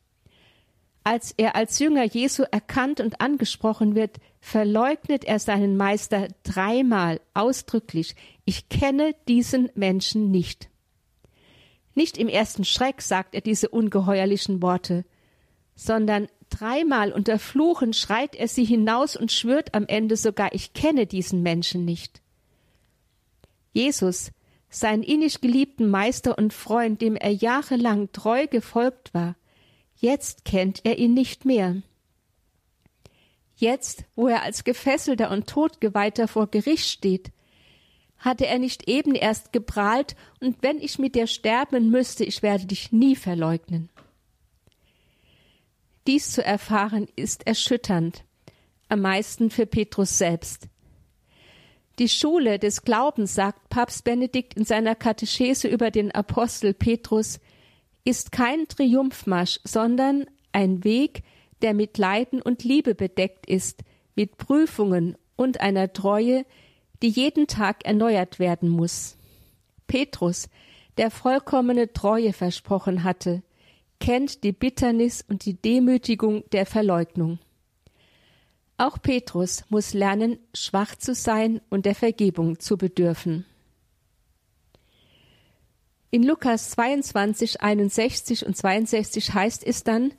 [1.04, 8.16] Als er als Jünger Jesu erkannt und angesprochen wird, verleugnet er seinen Meister dreimal ausdrücklich
[8.44, 10.70] Ich kenne diesen Menschen nicht.
[11.96, 15.06] Nicht im ersten Schreck sagt er diese ungeheuerlichen Worte,
[15.76, 21.06] sondern Dreimal unter Fluchen schreit er sie hinaus und schwört am Ende sogar, ich kenne
[21.06, 22.22] diesen Menschen nicht.
[23.74, 24.32] Jesus,
[24.70, 29.36] seinen innig geliebten Meister und Freund, dem er jahrelang treu gefolgt war,
[29.96, 31.82] jetzt kennt er ihn nicht mehr.
[33.56, 37.32] Jetzt, wo er als Gefesselter und Todgeweihter vor Gericht steht,
[38.20, 42.66] hatte er nicht eben erst geprahlt, und wenn ich mit dir sterben müsste, ich werde
[42.66, 43.90] dich nie verleugnen.
[46.08, 48.24] Dies zu erfahren ist erschütternd,
[48.88, 50.70] am meisten für Petrus selbst.
[52.00, 57.42] Die Schule des Glaubens, sagt Papst Benedikt in seiner Katechese über den Apostel Petrus,
[58.06, 61.24] ist kein Triumphmarsch, sondern ein Weg,
[61.62, 63.84] der mit Leiden und Liebe bedeckt ist,
[64.16, 66.46] mit Prüfungen und einer Treue,
[67.02, 69.18] die jeden Tag erneuert werden muss.
[69.88, 70.48] Petrus,
[70.96, 73.44] der vollkommene Treue versprochen hatte,
[74.00, 77.40] kennt die Bitternis und die Demütigung der Verleugnung.
[78.78, 83.46] Auch Petrus muss lernen, schwach zu sein und der Vergebung zu bedürfen.
[86.12, 90.14] In Lukas 22, 61 und 62 heißt es dann,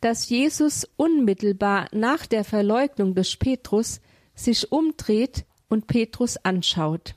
[0.00, 4.00] dass Jesus unmittelbar nach der Verleugnung des Petrus
[4.34, 7.14] sich umdreht und Petrus anschaut.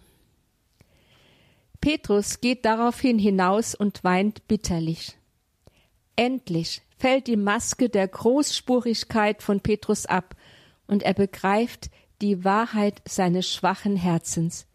[1.81, 5.17] Petrus geht daraufhin hinaus und weint bitterlich.
[6.15, 10.35] Endlich fällt die Maske der Großspurigkeit von Petrus ab
[10.87, 11.89] und er begreift
[12.21, 14.65] die Wahrheit seines schwachen Herzens.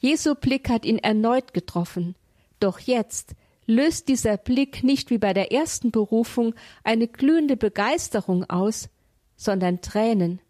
[0.00, 2.14] Jesu Blick hat ihn erneut getroffen.
[2.60, 3.34] Doch jetzt
[3.66, 8.88] löst dieser Blick nicht wie bei der ersten Berufung eine glühende Begeisterung aus,
[9.36, 10.40] sondern Tränen.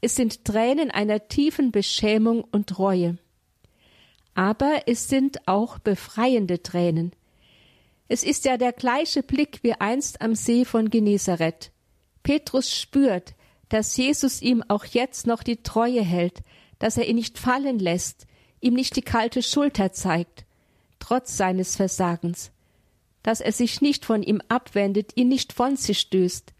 [0.00, 3.18] Es sind Tränen einer tiefen Beschämung und Reue.
[4.34, 7.12] Aber es sind auch befreiende Tränen.
[8.12, 11.70] Es ist ja der gleiche Blick wie einst am See von Genezareth.
[12.24, 13.34] Petrus spürt,
[13.68, 16.40] dass Jesus ihm auch jetzt noch die Treue hält,
[16.80, 18.26] dass er ihn nicht fallen lässt,
[18.60, 20.44] ihm nicht die kalte Schulter zeigt,
[20.98, 22.50] trotz seines Versagens,
[23.22, 26.52] dass er sich nicht von ihm abwendet, ihn nicht von sich stößt,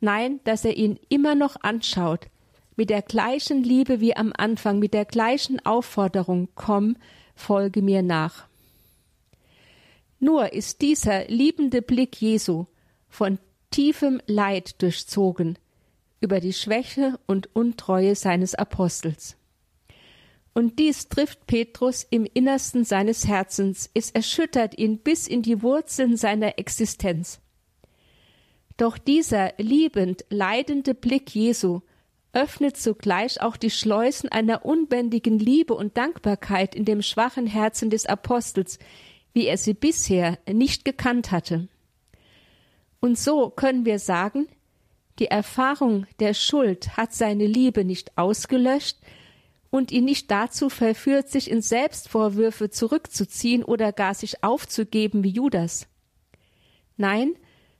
[0.00, 2.28] nein, dass er ihn immer noch anschaut,
[2.74, 6.96] mit der gleichen Liebe wie am Anfang, mit der gleichen Aufforderung, komm,
[7.34, 8.48] folge mir nach.
[10.20, 12.66] Nur ist dieser liebende Blick Jesu
[13.08, 13.38] von
[13.70, 15.58] tiefem Leid durchzogen
[16.20, 19.36] über die Schwäche und Untreue seines Apostels.
[20.52, 26.18] Und dies trifft Petrus im Innersten seines Herzens, es erschüttert ihn bis in die Wurzeln
[26.18, 27.40] seiner Existenz.
[28.76, 31.80] Doch dieser liebend, leidende Blick Jesu
[32.32, 38.06] öffnet zugleich auch die Schleusen einer unbändigen Liebe und Dankbarkeit in dem schwachen Herzen des
[38.06, 38.78] Apostels,
[39.32, 41.68] wie er sie bisher nicht gekannt hatte.
[43.00, 44.48] Und so können wir sagen,
[45.18, 48.98] die Erfahrung der Schuld hat seine Liebe nicht ausgelöscht
[49.70, 55.86] und ihn nicht dazu verführt, sich in Selbstvorwürfe zurückzuziehen oder gar sich aufzugeben wie Judas.
[56.96, 57.34] Nein,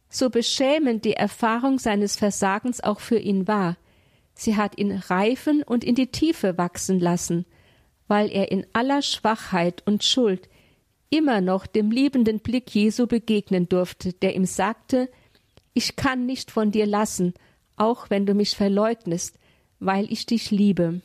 [0.09, 3.77] so beschämend die Erfahrung seines Versagens auch für ihn war,
[4.35, 7.45] sie hat ihn reifen und in die Tiefe wachsen lassen,
[8.09, 10.49] weil er in aller Schwachheit und Schuld
[11.11, 15.11] immer noch dem liebenden Blick Jesu begegnen durfte, der ihm sagte,
[15.75, 17.35] ich kann nicht von dir lassen,
[17.77, 19.39] auch wenn du mich verleugnest,
[19.81, 21.01] weil ich dich liebe.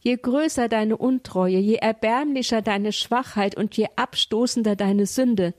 [0.00, 5.54] Je größer deine Untreue, je erbärmlicher deine Schwachheit und je abstoßender deine Sünde,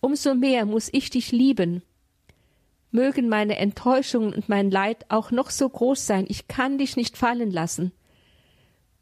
[0.00, 1.82] umso mehr muss ich dich lieben.
[2.90, 7.18] Mögen meine Enttäuschungen und mein Leid auch noch so groß sein, ich kann dich nicht
[7.18, 7.92] fallen lassen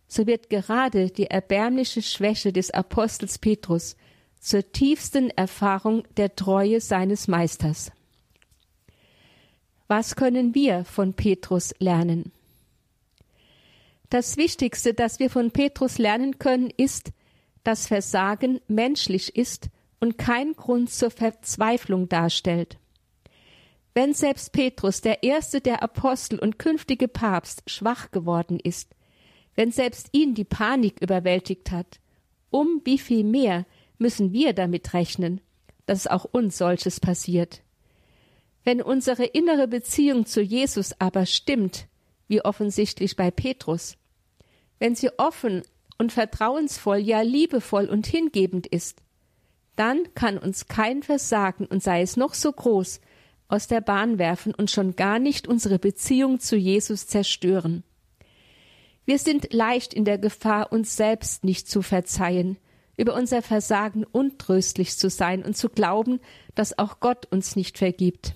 [0.09, 3.97] so wird gerade die erbärmliche Schwäche des Apostels Petrus
[4.41, 7.91] zur tiefsten Erfahrung der Treue seines Meisters.
[9.89, 12.33] Was können wir von Petrus lernen?
[14.11, 17.13] Das Wichtigste, das wir von Petrus lernen können, ist,
[17.65, 22.79] dass Versagen menschlich ist und kein Grund zur Verzweiflung darstellt.
[23.95, 28.96] Wenn selbst Petrus, der erste der Apostel und künftige Papst, schwach geworden ist,
[29.57, 31.99] wenn selbst ihn die Panik überwältigt hat,
[32.51, 33.67] um wie viel mehr
[33.99, 35.41] müssen wir damit rechnen,
[35.87, 37.63] dass auch uns solches passiert.
[38.65, 41.87] Wenn unsere innere Beziehung zu Jesus aber stimmt,
[42.29, 43.97] wie offensichtlich bei Petrus,
[44.79, 45.63] wenn sie offen
[45.99, 49.03] und vertrauensvoll, ja liebevoll und hingebend ist,
[49.77, 53.01] dann kann uns kein Versagen und sei es noch so groß
[53.49, 57.85] aus der Bahn werfen und schon gar nicht unsere Beziehung zu Jesus zerstören.
[59.07, 62.59] Wir sind leicht in der Gefahr, uns selbst nicht zu verzeihen,
[62.97, 66.21] über unser Versagen untröstlich zu sein und zu glauben,
[66.57, 68.35] dass auch Gott uns nicht vergibt.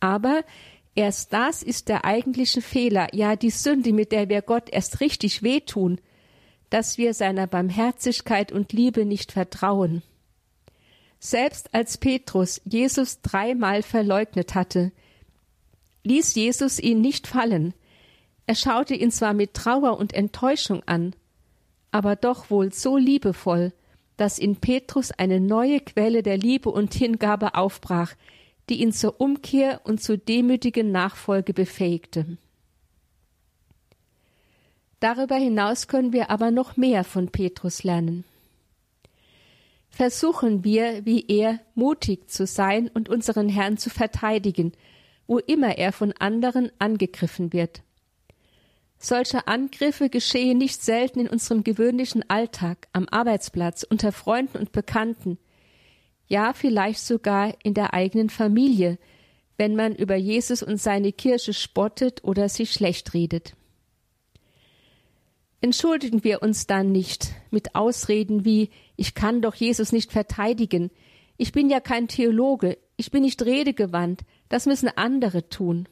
[0.00, 0.44] Aber
[0.94, 5.42] erst das ist der eigentliche Fehler, ja die Sünde, mit der wir Gott erst richtig
[5.42, 6.00] wehtun,
[6.70, 10.02] dass wir seiner Barmherzigkeit und Liebe nicht vertrauen.
[11.18, 14.90] Selbst als Petrus Jesus dreimal verleugnet hatte,
[16.04, 17.74] ließ Jesus ihn nicht fallen,
[18.46, 21.14] er schaute ihn zwar mit Trauer und Enttäuschung an,
[21.90, 23.72] aber doch wohl so liebevoll,
[24.16, 28.14] dass in Petrus eine neue Quelle der Liebe und Hingabe aufbrach,
[28.68, 32.38] die ihn zur Umkehr und zur demütigen Nachfolge befähigte.
[35.00, 38.24] Darüber hinaus können wir aber noch mehr von Petrus lernen.
[39.90, 44.72] Versuchen wir, wie er, mutig zu sein und unseren Herrn zu verteidigen,
[45.26, 47.82] wo immer er von anderen angegriffen wird.
[48.98, 55.38] Solche Angriffe geschehen nicht selten in unserem gewöhnlichen Alltag, am Arbeitsplatz, unter Freunden und Bekannten,
[56.28, 58.98] ja vielleicht sogar in der eigenen Familie,
[59.58, 63.54] wenn man über Jesus und seine Kirche spottet oder sich schlecht redet.
[65.60, 70.90] Entschuldigen wir uns dann nicht mit Ausreden wie ich kann doch Jesus nicht verteidigen,
[71.38, 75.86] ich bin ja kein Theologe, ich bin nicht redegewandt, das müssen andere tun.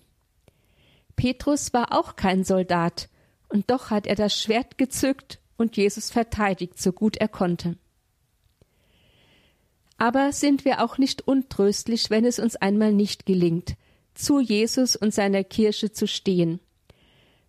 [1.16, 3.09] Petrus war auch kein Soldat,
[3.48, 7.77] und doch hat er das Schwert gezückt und Jesus verteidigt, so gut er konnte.
[9.96, 13.77] Aber sind wir auch nicht untröstlich, wenn es uns einmal nicht gelingt,
[14.14, 16.61] zu Jesus und seiner Kirche zu stehen.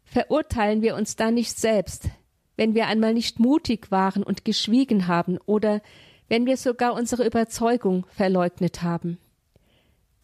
[0.04, 2.10] Verurteilen wir uns da nicht selbst,
[2.56, 5.82] wenn wir einmal nicht mutig waren und geschwiegen haben oder
[6.28, 9.18] wenn wir sogar unsere Überzeugung verleugnet haben.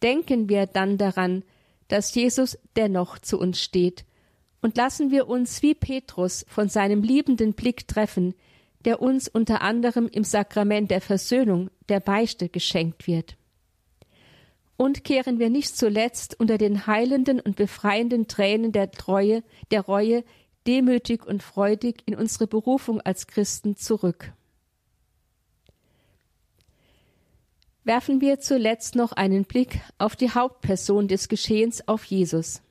[0.02, 1.44] Denken wir dann daran,
[1.92, 4.06] dass Jesus dennoch zu uns steht,
[4.62, 8.36] und lassen wir uns wie Petrus von seinem liebenden Blick treffen,
[8.86, 13.38] der uns unter anderem im Sakrament der Versöhnung, der Beichte geschenkt wird.
[14.78, 20.24] Und kehren wir nicht zuletzt unter den heilenden und befreienden Tränen der Treue, der Reue,
[20.68, 24.32] demütig und freudig in unsere Berufung als Christen zurück.
[27.84, 32.62] Werfen wir zuletzt noch einen Blick auf die Hauptperson des Geschehens auf Jesus.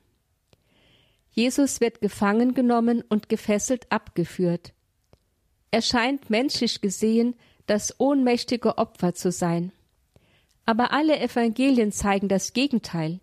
[1.31, 4.73] Jesus wird gefangen genommen und gefesselt abgeführt.
[5.71, 9.71] Er scheint menschlich gesehen das ohnmächtige Opfer zu sein.
[10.65, 13.19] Aber alle Evangelien zeigen das Gegenteil.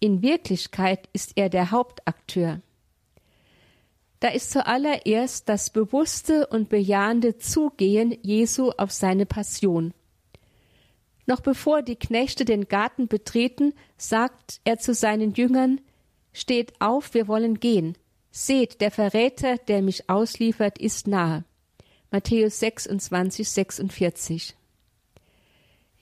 [0.00, 2.60] In Wirklichkeit ist er der Hauptakteur.
[4.20, 9.92] Da ist zuallererst das bewusste und bejahende Zugehen Jesu auf seine Passion–
[11.26, 15.80] noch bevor die Knechte den Garten betreten, sagt er zu seinen Jüngern
[16.32, 17.96] Steht auf, wir wollen gehen.
[18.30, 21.44] Seht, der Verräter, der mich ausliefert, ist nahe.
[22.10, 24.54] Matthäus 26, 46.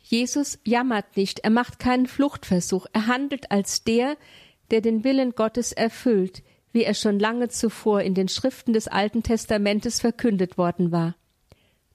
[0.03, 4.17] Jesus jammert nicht, er macht keinen Fluchtversuch, er handelt als der,
[4.71, 9.23] der den Willen Gottes erfüllt, wie er schon lange zuvor in den Schriften des Alten
[9.23, 11.15] Testamentes verkündet worden war.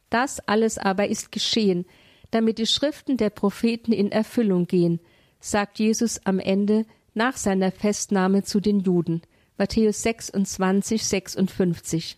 [0.10, 1.86] Das alles aber ist geschehen,
[2.32, 5.00] damit die Schriften der Propheten in Erfüllung gehen,
[5.40, 9.22] sagt Jesus am Ende nach seiner Festnahme zu den Juden.
[9.58, 12.18] Matthäus 26, 56.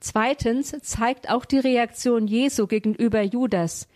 [0.00, 3.88] Zweitens zeigt auch die Reaktion Jesu gegenüber Judas,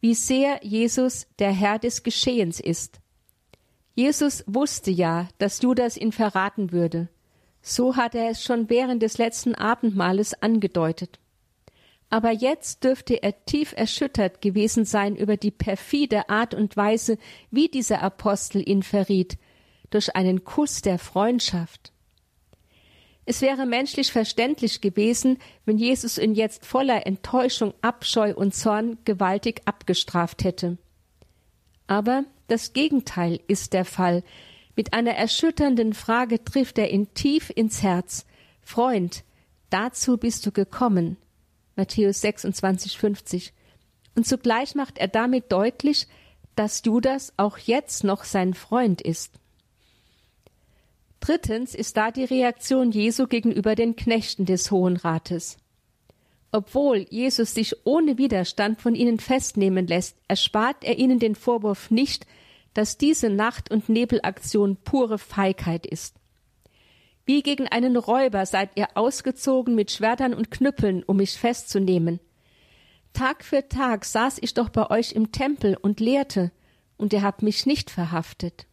[0.00, 3.00] wie sehr Jesus der Herr des Geschehens ist.
[3.94, 7.08] Jesus wusste ja, dass Judas ihn verraten würde.
[7.62, 11.20] So hat er es schon während des letzten Abendmahles angedeutet
[12.14, 17.18] aber jetzt dürfte er tief erschüttert gewesen sein über die perfide Art und Weise,
[17.50, 19.36] wie dieser Apostel ihn verriet,
[19.90, 21.92] durch einen Kuss der Freundschaft.
[23.24, 29.62] Es wäre menschlich verständlich gewesen, wenn Jesus ihn jetzt voller Enttäuschung, Abscheu und Zorn gewaltig
[29.64, 30.78] abgestraft hätte.
[31.88, 34.22] Aber das Gegenteil ist der Fall.
[34.76, 38.24] Mit einer erschütternden Frage trifft er ihn tief ins Herz.
[38.62, 39.24] Freund,
[39.68, 41.16] dazu bist du gekommen.
[41.76, 43.52] Matthäus 26, 50.
[44.16, 46.06] Und zugleich macht er damit deutlich,
[46.56, 49.32] dass Judas auch jetzt noch sein Freund ist.
[51.20, 55.56] Drittens ist da die Reaktion Jesu gegenüber den Knechten des Hohen Rates.
[56.52, 62.26] Obwohl Jesus sich ohne Widerstand von ihnen festnehmen lässt, erspart er ihnen den Vorwurf nicht,
[62.74, 66.14] dass diese Nacht- und Nebelaktion pure Feigheit ist.
[67.26, 72.20] Wie gegen einen Räuber seid ihr ausgezogen mit Schwertern und Knüppeln, um mich festzunehmen.
[73.14, 76.52] Tag für Tag saß ich doch bei euch im Tempel und lehrte,
[76.96, 78.66] und ihr habt mich nicht verhaftet.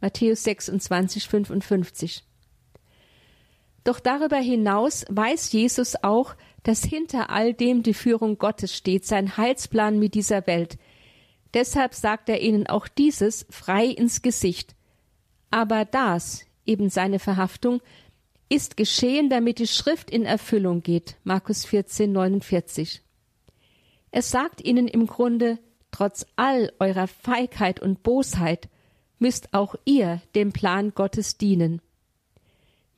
[0.00, 2.24] Matthäus 26, 55.
[3.84, 9.36] Doch darüber hinaus weiß Jesus auch, dass hinter all dem die Führung Gottes steht, sein
[9.36, 10.78] Heilsplan mit dieser Welt.
[11.54, 14.74] Deshalb sagt er ihnen auch dieses frei ins Gesicht.
[15.50, 17.80] Aber das, eben seine Verhaftung,
[18.48, 21.16] ist geschehen, damit die Schrift in Erfüllung geht.
[21.24, 23.02] Markus 14, 49.
[24.10, 25.58] Es sagt ihnen im Grunde,
[25.92, 28.68] trotz all eurer Feigheit und Bosheit
[29.18, 31.80] müsst auch ihr dem Plan Gottes dienen.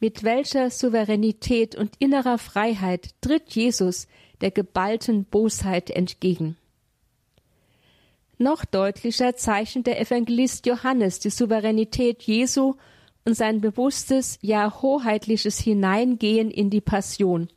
[0.00, 4.08] Mit welcher Souveränität und innerer Freiheit tritt Jesus
[4.40, 6.56] der geballten Bosheit entgegen.
[8.38, 12.74] Noch deutlicher zeichnet der Evangelist Johannes die Souveränität Jesu
[13.24, 17.48] und sein bewusstes, ja hoheitliches Hineingehen in die Passion.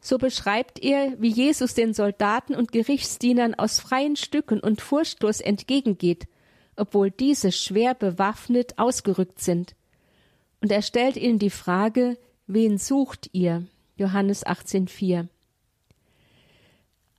[0.00, 6.26] So beschreibt er, wie Jesus den Soldaten und Gerichtsdienern aus freien Stücken und furchtlos entgegengeht,
[6.76, 9.76] obwohl diese schwer bewaffnet ausgerückt sind.
[10.60, 13.64] Und er stellt ihnen die Frage, wen sucht ihr?
[13.96, 15.28] Johannes 18,4.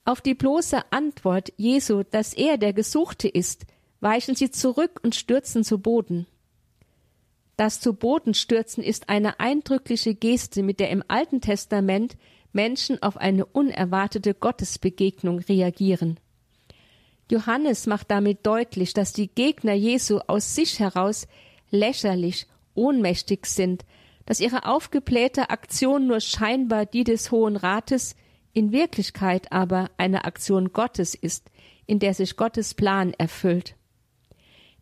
[0.06, 3.66] Auf die bloße Antwort Jesu, dass er der Gesuchte ist,
[4.02, 6.28] weichen sie zurück und stürzen zu Boden.
[7.56, 12.18] Das zu Boden stürzen ist eine eindrückliche Geste, mit der im Alten Testament
[12.52, 16.20] Menschen auf eine unerwartete Gottesbegegnung reagieren.
[17.32, 21.28] Johannes macht damit deutlich, dass die Gegner Jesu aus sich heraus
[21.72, 23.86] lächerlich, ohnmächtig sind,
[24.26, 28.16] dass ihre aufgeblähte Aktion nur scheinbar die des Hohen Rates,
[28.54, 31.50] in Wirklichkeit aber eine Aktion Gottes ist,
[31.86, 33.76] in der sich Gottes Plan erfüllt.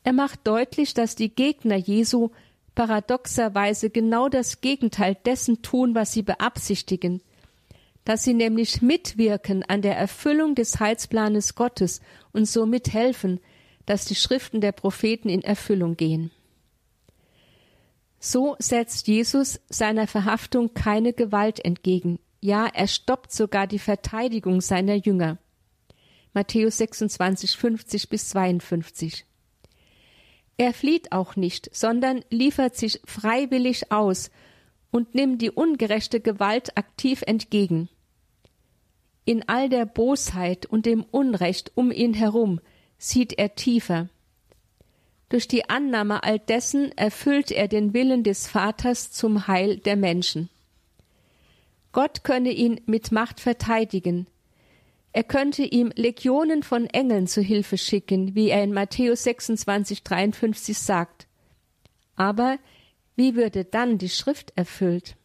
[0.04, 2.32] Er macht deutlich, dass die Gegner Jesu
[2.82, 7.22] paradoxerweise genau das Gegenteil dessen tun, was sie beabsichtigen,
[8.06, 12.02] dass sie nämlich mitwirken an der Erfüllung des Heilsplanes Gottes
[12.34, 13.40] und so mithelfen,
[13.86, 16.32] dass die Schriften der Propheten in Erfüllung gehen.
[18.20, 22.18] So setzt Jesus seiner Verhaftung keine Gewalt entgegen.
[22.40, 25.38] Ja, er stoppt sogar die Verteidigung seiner Jünger.
[26.34, 29.28] Matthäus 26, 50 bis 52.
[30.62, 34.30] Er flieht auch nicht, sondern liefert sich freiwillig aus
[34.92, 37.90] und nimmt die ungerechte Gewalt aktiv entgegen.
[39.26, 42.60] In all der Bosheit und dem Unrecht um ihn herum
[43.00, 44.10] sieht er tiefer.
[45.30, 50.48] Durch die Annahme all dessen erfüllt er den Willen des Vaters zum Heil der Menschen.
[51.92, 54.28] Gott könne ihn mit Macht verteidigen,
[55.14, 60.78] er könnte ihm Legionen von Engeln zu Hilfe schicken, wie er in Matthäus 26, 53
[60.78, 61.28] sagt.
[62.16, 62.58] Aber
[63.16, 65.18] wie würde dann die Schrift erfüllt?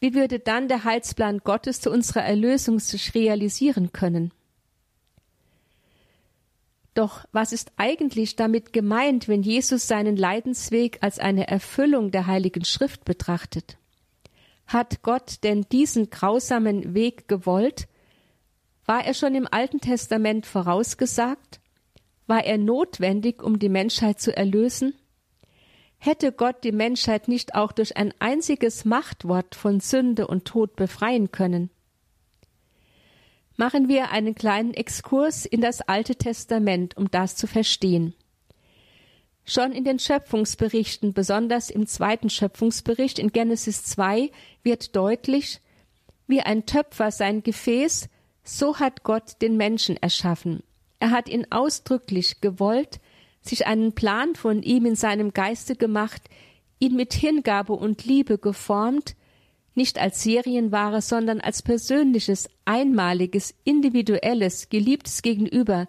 [0.00, 4.32] Wie würde dann der Heilsplan Gottes zu unserer Erlösung sich realisieren können?
[6.94, 12.64] Doch was ist eigentlich damit gemeint, wenn Jesus seinen Leidensweg als eine Erfüllung der Heiligen
[12.64, 13.78] Schrift betrachtet?
[14.66, 17.88] Hat Gott denn diesen grausamen Weg gewollt,
[18.86, 21.60] war er schon im Alten Testament vorausgesagt?
[22.26, 24.94] War er notwendig, um die Menschheit zu erlösen?
[25.98, 31.30] Hätte Gott die Menschheit nicht auch durch ein einziges Machtwort von Sünde und Tod befreien
[31.30, 31.70] können?
[33.56, 38.14] Machen wir einen kleinen Exkurs in das Alte Testament, um das zu verstehen.
[39.46, 44.30] Schon in den Schöpfungsberichten, besonders im zweiten Schöpfungsbericht in Genesis 2,
[44.62, 45.60] wird deutlich,
[46.26, 48.08] wie ein Töpfer sein Gefäß
[48.44, 50.62] so hat Gott den Menschen erschaffen.
[51.00, 53.00] Er hat ihn ausdrücklich gewollt,
[53.40, 56.22] sich einen Plan von ihm in seinem Geiste gemacht,
[56.78, 59.16] ihn mit Hingabe und Liebe geformt,
[59.74, 65.88] nicht als Serienware, sondern als persönliches, einmaliges, individuelles, geliebtes Gegenüber,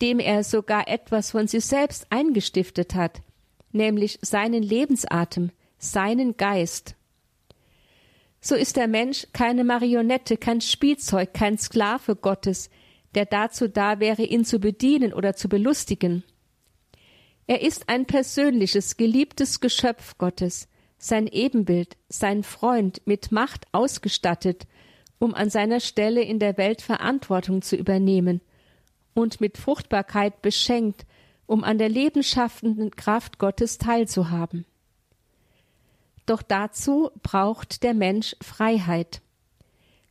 [0.00, 3.22] dem er sogar etwas von sich selbst eingestiftet hat,
[3.70, 6.96] nämlich seinen Lebensatem, seinen Geist.
[8.44, 12.70] So ist der Mensch keine Marionette, kein Spielzeug, kein Sklave Gottes,
[13.14, 16.24] der dazu da wäre, ihn zu bedienen oder zu belustigen.
[17.46, 20.68] Er ist ein persönliches, geliebtes Geschöpf Gottes,
[20.98, 24.66] sein Ebenbild, sein Freund, mit Macht ausgestattet,
[25.20, 28.40] um an seiner Stelle in der Welt Verantwortung zu übernehmen,
[29.14, 31.06] und mit Fruchtbarkeit beschenkt,
[31.46, 34.64] um an der lebensschaffenden Kraft Gottes teilzuhaben.
[36.26, 39.20] Doch dazu braucht der Mensch Freiheit.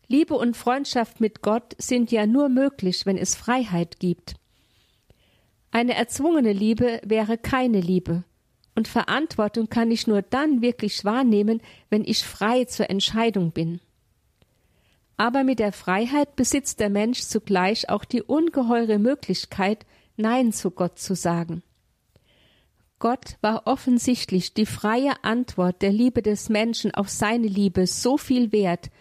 [0.08, 4.36] Liebe und Freundschaft mit Gott sind ja nur möglich, wenn es Freiheit gibt.
[5.72, 8.26] Eine erzwungene Liebe wäre keine Liebe,
[8.76, 13.80] und Verantwortung kann ich nur dann wirklich wahrnehmen, wenn ich frei zur Entscheidung bin.
[15.18, 19.86] Aber mit der Freiheit besitzt der Mensch zugleich auch die ungeheure Möglichkeit,
[20.18, 21.64] Nein zu Gott zu sagen.
[23.02, 28.52] Gott war offensichtlich die freie Antwort der Liebe des Menschen auf seine Liebe so viel
[28.52, 28.92] wert,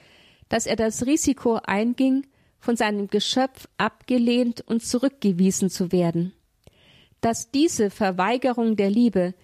[0.48, 2.26] dass er das Risiko einging,
[2.58, 6.32] von seinem Geschöpf abgelehnt und zurückgewiesen zu werden.
[7.20, 9.34] Dass diese Verweigerung der Liebe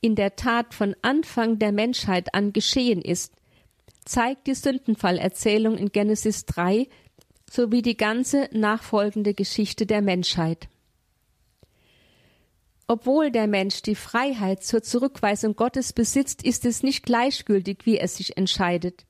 [0.00, 3.32] in der Tat von Anfang der Menschheit an geschehen ist,
[4.04, 6.88] zeigt die Sündenfallerzählung in Genesis 3
[7.50, 10.68] sowie die ganze nachfolgende Geschichte der Menschheit.
[12.86, 18.08] Obwohl der Mensch die Freiheit zur Zurückweisung Gottes besitzt, ist es nicht gleichgültig, wie er
[18.08, 19.06] sich entscheidet.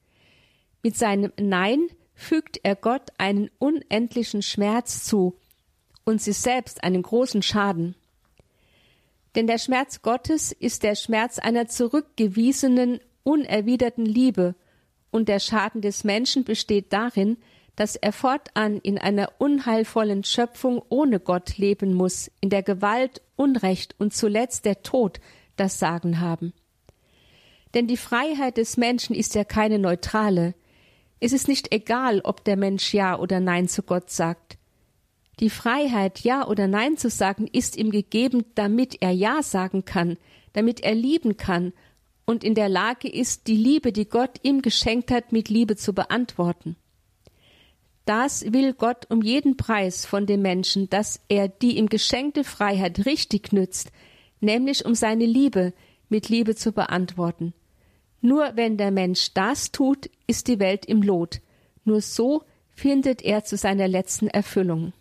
[0.82, 5.36] Mit seinem Nein fügt er Gott einen unendlichen Schmerz zu
[6.04, 7.96] und sich selbst einen großen Schaden.
[9.34, 14.54] Denn der Schmerz Gottes ist der Schmerz einer zurückgewiesenen, unerwiderten Liebe,
[15.10, 17.36] und der Schaden des Menschen besteht darin,
[17.76, 23.94] dass er fortan in einer unheilvollen Schöpfung ohne Gott leben muss, in der Gewalt, Unrecht
[23.98, 25.20] und zuletzt der Tod
[25.56, 26.52] das Sagen haben.
[27.74, 30.54] Denn die Freiheit des Menschen ist ja keine neutrale.
[31.18, 34.56] Es ist nicht egal, ob der Mensch Ja oder Nein zu Gott sagt.
[35.40, 40.16] Die Freiheit, Ja oder Nein zu sagen, ist ihm gegeben, damit er Ja sagen kann,
[40.52, 41.72] damit er lieben kann
[42.24, 45.92] und in der Lage ist, die Liebe, die Gott ihm geschenkt hat, mit Liebe zu
[45.92, 46.76] beantworten.
[48.04, 53.06] Das will Gott um jeden Preis von dem Menschen, dass er die ihm geschenkte Freiheit
[53.06, 53.90] richtig nützt,
[54.40, 55.72] nämlich um seine Liebe
[56.08, 57.54] mit Liebe zu beantworten.
[58.20, 61.40] Nur wenn der Mensch das tut, ist die Welt im Lot.
[61.84, 62.42] Nur so
[62.74, 64.92] findet er zu seiner letzten Erfüllung.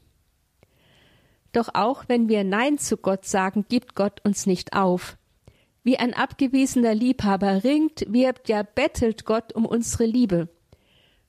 [1.51, 5.17] Doch auch wenn wir Nein zu Gott sagen, gibt Gott uns nicht auf.
[5.83, 10.49] Wie ein abgewiesener Liebhaber ringt, wirbt, ja bettelt Gott um unsere Liebe.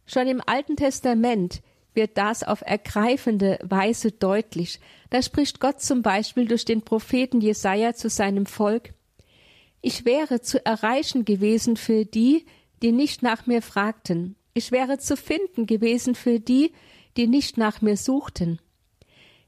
[0.06, 1.62] Schon im Alten Testament
[1.94, 4.80] wird das auf ergreifende Weise deutlich.
[5.10, 8.92] Da spricht Gott zum Beispiel durch den Propheten Jesaja zu seinem Volk:
[9.80, 12.46] Ich wäre zu erreichen gewesen für die,
[12.82, 14.36] die nicht nach mir fragten.
[14.52, 16.72] Ich wäre zu finden gewesen für die,
[17.16, 18.60] die nicht nach mir suchten.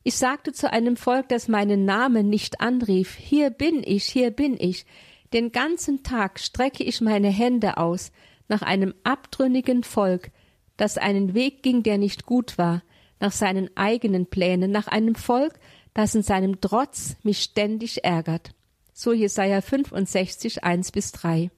[0.03, 4.57] Ich sagte zu einem Volk, das meinen Namen nicht anrief, hier bin ich, hier bin
[4.59, 4.87] ich.
[5.33, 8.13] Den ganzen Tag strecke ich meine Hände aus
[8.49, 10.31] nach einem abtrünnigen Volk,
[10.77, 12.83] das einen Weg ging, der nicht gut war,
[13.21, 15.59] nach seinen eigenen Plänen, nach einem Volk,
[15.95, 18.51] das in seinem Trotz mich ständig ärgert.
[18.93, 21.51] So Jesaja 65, 1 bis 3.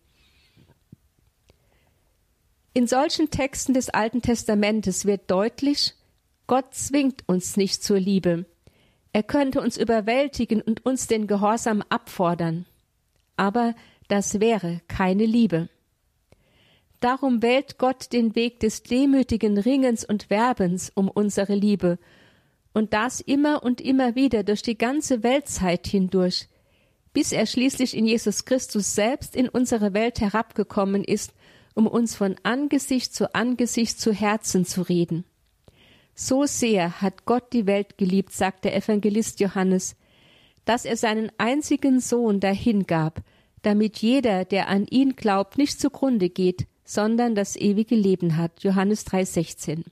[2.74, 5.94] In solchen Texten des Alten Testamentes wird deutlich,
[6.46, 8.46] Gott zwingt uns nicht zur Liebe.
[9.12, 12.66] Er könnte uns überwältigen und uns den Gehorsam abfordern.
[13.36, 13.74] Aber
[14.06, 15.68] das wäre keine Liebe.
[17.00, 21.98] Darum wählt Gott den Weg des demütigen Ringens und Werbens um unsere Liebe,
[22.74, 26.48] und das immer und immer wieder durch die ganze Weltzeit hindurch,
[27.12, 31.34] bis er schließlich in Jesus Christus selbst in unsere Welt herabgekommen ist,
[31.74, 35.24] um uns von Angesicht zu Angesicht zu Herzen zu reden.
[36.14, 39.96] So sehr hat Gott die Welt geliebt, sagt der Evangelist Johannes,
[40.64, 43.22] dass er seinen einzigen Sohn dahingab,
[43.62, 48.62] damit jeder, der an ihn glaubt, nicht zugrunde geht, sondern das ewige Leben hat.
[48.62, 49.84] Johannes 3,16.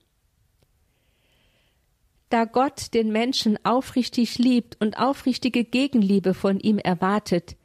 [2.29, 7.55] Da Gott den Menschen aufrichtig liebt und aufrichtige Gegenliebe von ihm erwartet,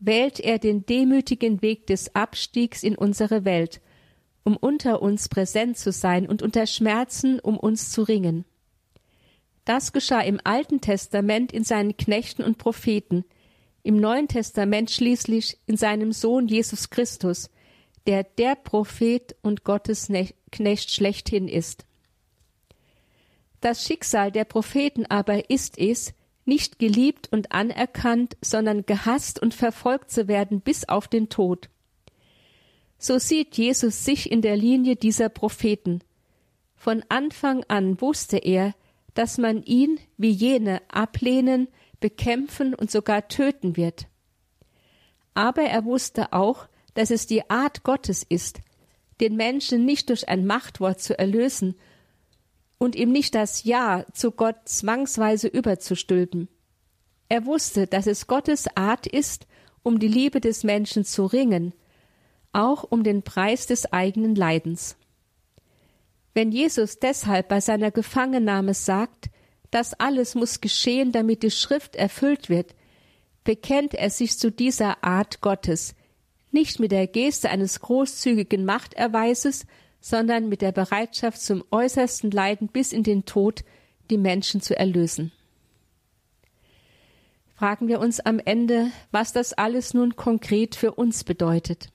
[0.00, 3.80] wählt er den demütigen Weg des Abstiegs in unsere Welt
[4.44, 8.44] um unter uns präsent zu sein und unter Schmerzen um uns zu ringen.
[9.64, 13.24] Das geschah im Alten Testament in seinen Knechten und Propheten,
[13.84, 17.50] im Neuen Testament schließlich in seinem Sohn Jesus Christus,
[18.06, 20.10] der der Prophet und Gottes
[20.50, 21.86] Knecht schlechthin ist.
[23.60, 30.10] Das Schicksal der Propheten aber ist es, nicht geliebt und anerkannt, sondern gehasst und verfolgt
[30.10, 31.68] zu werden bis auf den Tod.
[32.98, 36.00] So sieht Jesus sich in der Linie dieser Propheten.
[36.74, 38.74] Von Anfang an wusste er,
[39.14, 41.68] dass man ihn wie jene ablehnen,
[42.00, 44.08] bekämpfen und sogar töten wird.
[45.34, 48.60] Aber er wusste auch, dass es die Art Gottes ist,
[49.20, 51.76] den Menschen nicht durch ein Machtwort zu erlösen
[52.78, 56.48] und ihm nicht das Ja zu Gott zwangsweise überzustülpen.
[57.28, 59.46] Er wusste, dass es Gottes Art ist,
[59.82, 61.72] um die Liebe des Menschen zu ringen,
[62.52, 64.96] auch um den Preis des eigenen Leidens.
[66.34, 69.30] Wenn Jesus deshalb bei seiner Gefangennahme sagt,
[69.70, 72.74] das alles muss geschehen, damit die Schrift erfüllt wird,
[73.44, 75.94] bekennt er sich zu dieser Art Gottes,
[76.52, 79.66] nicht mit der Geste eines großzügigen Machterweises,
[80.00, 83.64] sondern mit der Bereitschaft zum äußersten Leiden bis in den Tod,
[84.10, 85.32] die Menschen zu erlösen.
[87.54, 91.90] Fragen wir uns am Ende, was das alles nun konkret für uns bedeutet.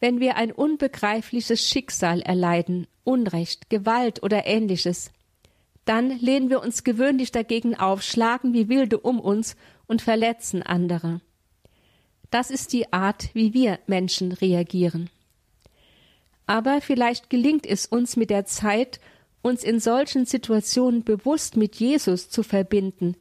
[0.00, 5.10] Wenn wir ein unbegreifliches Schicksal erleiden, Unrecht, Gewalt oder ähnliches,
[5.86, 9.56] dann lehnen wir uns gewöhnlich dagegen auf, schlagen wie Wilde um uns
[9.86, 11.22] und verletzen andere.
[12.30, 15.10] Das ist die Art, wie wir Menschen reagieren.
[16.46, 19.00] Aber vielleicht gelingt es uns mit der Zeit,
[19.42, 23.16] uns in solchen Situationen bewusst mit Jesus zu verbinden,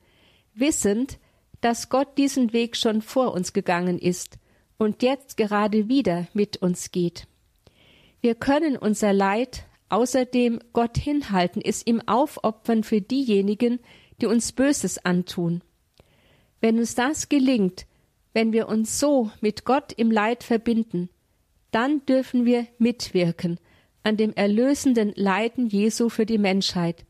[0.54, 1.20] wissend,
[1.62, 4.38] dass Gott diesen Weg schon vor uns gegangen ist
[4.78, 7.28] und jetzt gerade wieder mit uns geht.
[8.22, 13.80] Wir können unser Leid außerdem Gott hinhalten, es ihm aufopfern für diejenigen,
[14.20, 15.62] die uns Böses antun.
[16.60, 17.86] Wenn uns das gelingt,
[18.34, 21.10] wenn wir uns so mit Gott im Leid verbinden,
[21.72, 23.60] dann dürfen wir mitwirken
[24.04, 27.06] an dem erlösenden Leiden Jesu für die Menschheit,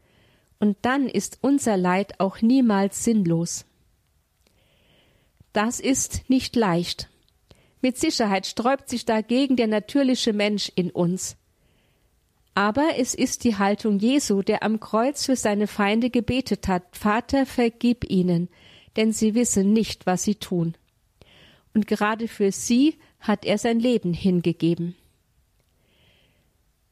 [0.60, 3.66] und dann ist unser Leid auch niemals sinnlos.
[5.54, 7.10] Das ist nicht leicht.
[7.82, 11.38] Mit Sicherheit sträubt sich dagegen der natürliche Mensch in uns.
[12.56, 17.46] Aber es ist die Haltung Jesu, der am Kreuz für seine Feinde gebetet hat, Vater,
[17.46, 18.50] vergib ihnen,
[18.96, 20.76] denn sie wissen nicht, was sie tun.
[21.78, 24.96] Und gerade für sie hat er sein Leben hingegeben.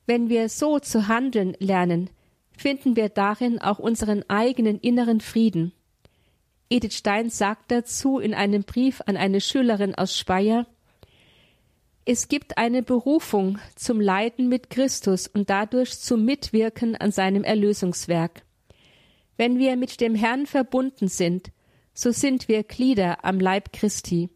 [0.06, 2.12] Wenn wir so zu handeln lernen,
[2.56, 5.72] finden wir darin auch unseren eigenen inneren Frieden.
[6.70, 10.68] Edith Stein sagt dazu in einem Brief an eine Schülerin aus Speyer
[12.08, 18.44] es gibt eine Berufung zum Leiden mit Christus und dadurch zum Mitwirken an seinem Erlösungswerk.
[19.38, 21.52] Wenn wir mit dem Herrn verbunden sind,
[21.96, 24.30] so sind wir Glieder am Leib Christi.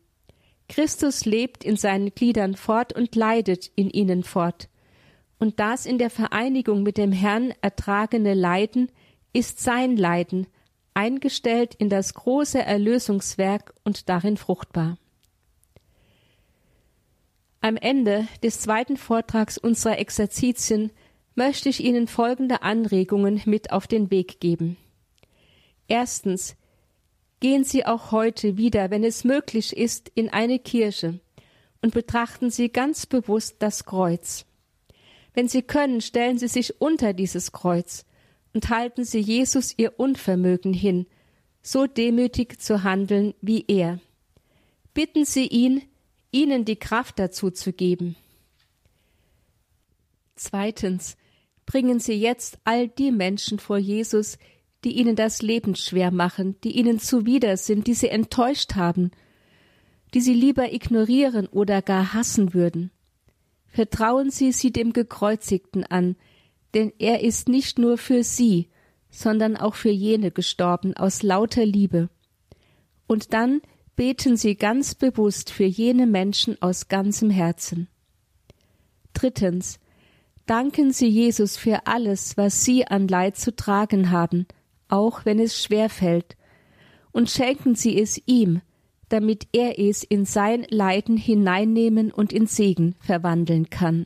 [0.69, 4.69] Christus lebt in seinen Gliedern fort und leidet in ihnen fort.
[5.39, 8.91] Und das in der Vereinigung mit dem Herrn ertragene Leiden
[9.33, 10.47] ist sein Leiden,
[10.93, 14.97] eingestellt in das große Erlösungswerk und darin fruchtbar.
[17.61, 20.91] Am Ende des zweiten Vortrags unserer Exerzitien
[21.35, 24.77] möchte ich Ihnen folgende Anregungen mit auf den Weg geben.
[25.87, 26.55] Erstens,
[27.39, 31.19] gehen Sie auch heute wieder, wenn es möglich ist, in eine Kirche
[31.81, 34.45] und betrachten Sie ganz bewusst das Kreuz.
[35.33, 38.05] Wenn Sie können, stellen Sie sich unter dieses Kreuz
[38.53, 41.05] und halten Sie Jesus Ihr Unvermögen hin,
[41.61, 43.99] so demütig zu handeln wie er.
[44.93, 45.83] Bitten Sie ihn,
[46.31, 48.15] Ihnen die Kraft dazu zu geben.
[50.35, 51.15] Zweitens,
[51.65, 54.37] bringen Sie jetzt all die Menschen vor Jesus,
[54.83, 59.11] die Ihnen das Leben schwer machen, die Ihnen zuwider sind, die Sie enttäuscht haben,
[60.13, 62.91] die Sie lieber ignorieren oder gar hassen würden.
[63.67, 66.15] Vertrauen Sie sie dem Gekreuzigten an,
[66.73, 68.69] denn er ist nicht nur für sie,
[69.09, 72.09] sondern auch für jene gestorben aus lauter Liebe.
[73.07, 73.61] Und dann
[73.95, 77.87] beten Sie ganz bewusst für jene Menschen aus ganzem Herzen.
[79.13, 79.79] Drittens,
[80.45, 84.47] danken Sie Jesus für alles, was Sie an Leid zu tragen haben,
[84.89, 86.35] auch wenn es schwer fällt,
[87.11, 88.61] und schenken Sie es ihm,
[89.09, 94.05] damit er es in sein Leiden hineinnehmen und in Segen verwandeln kann.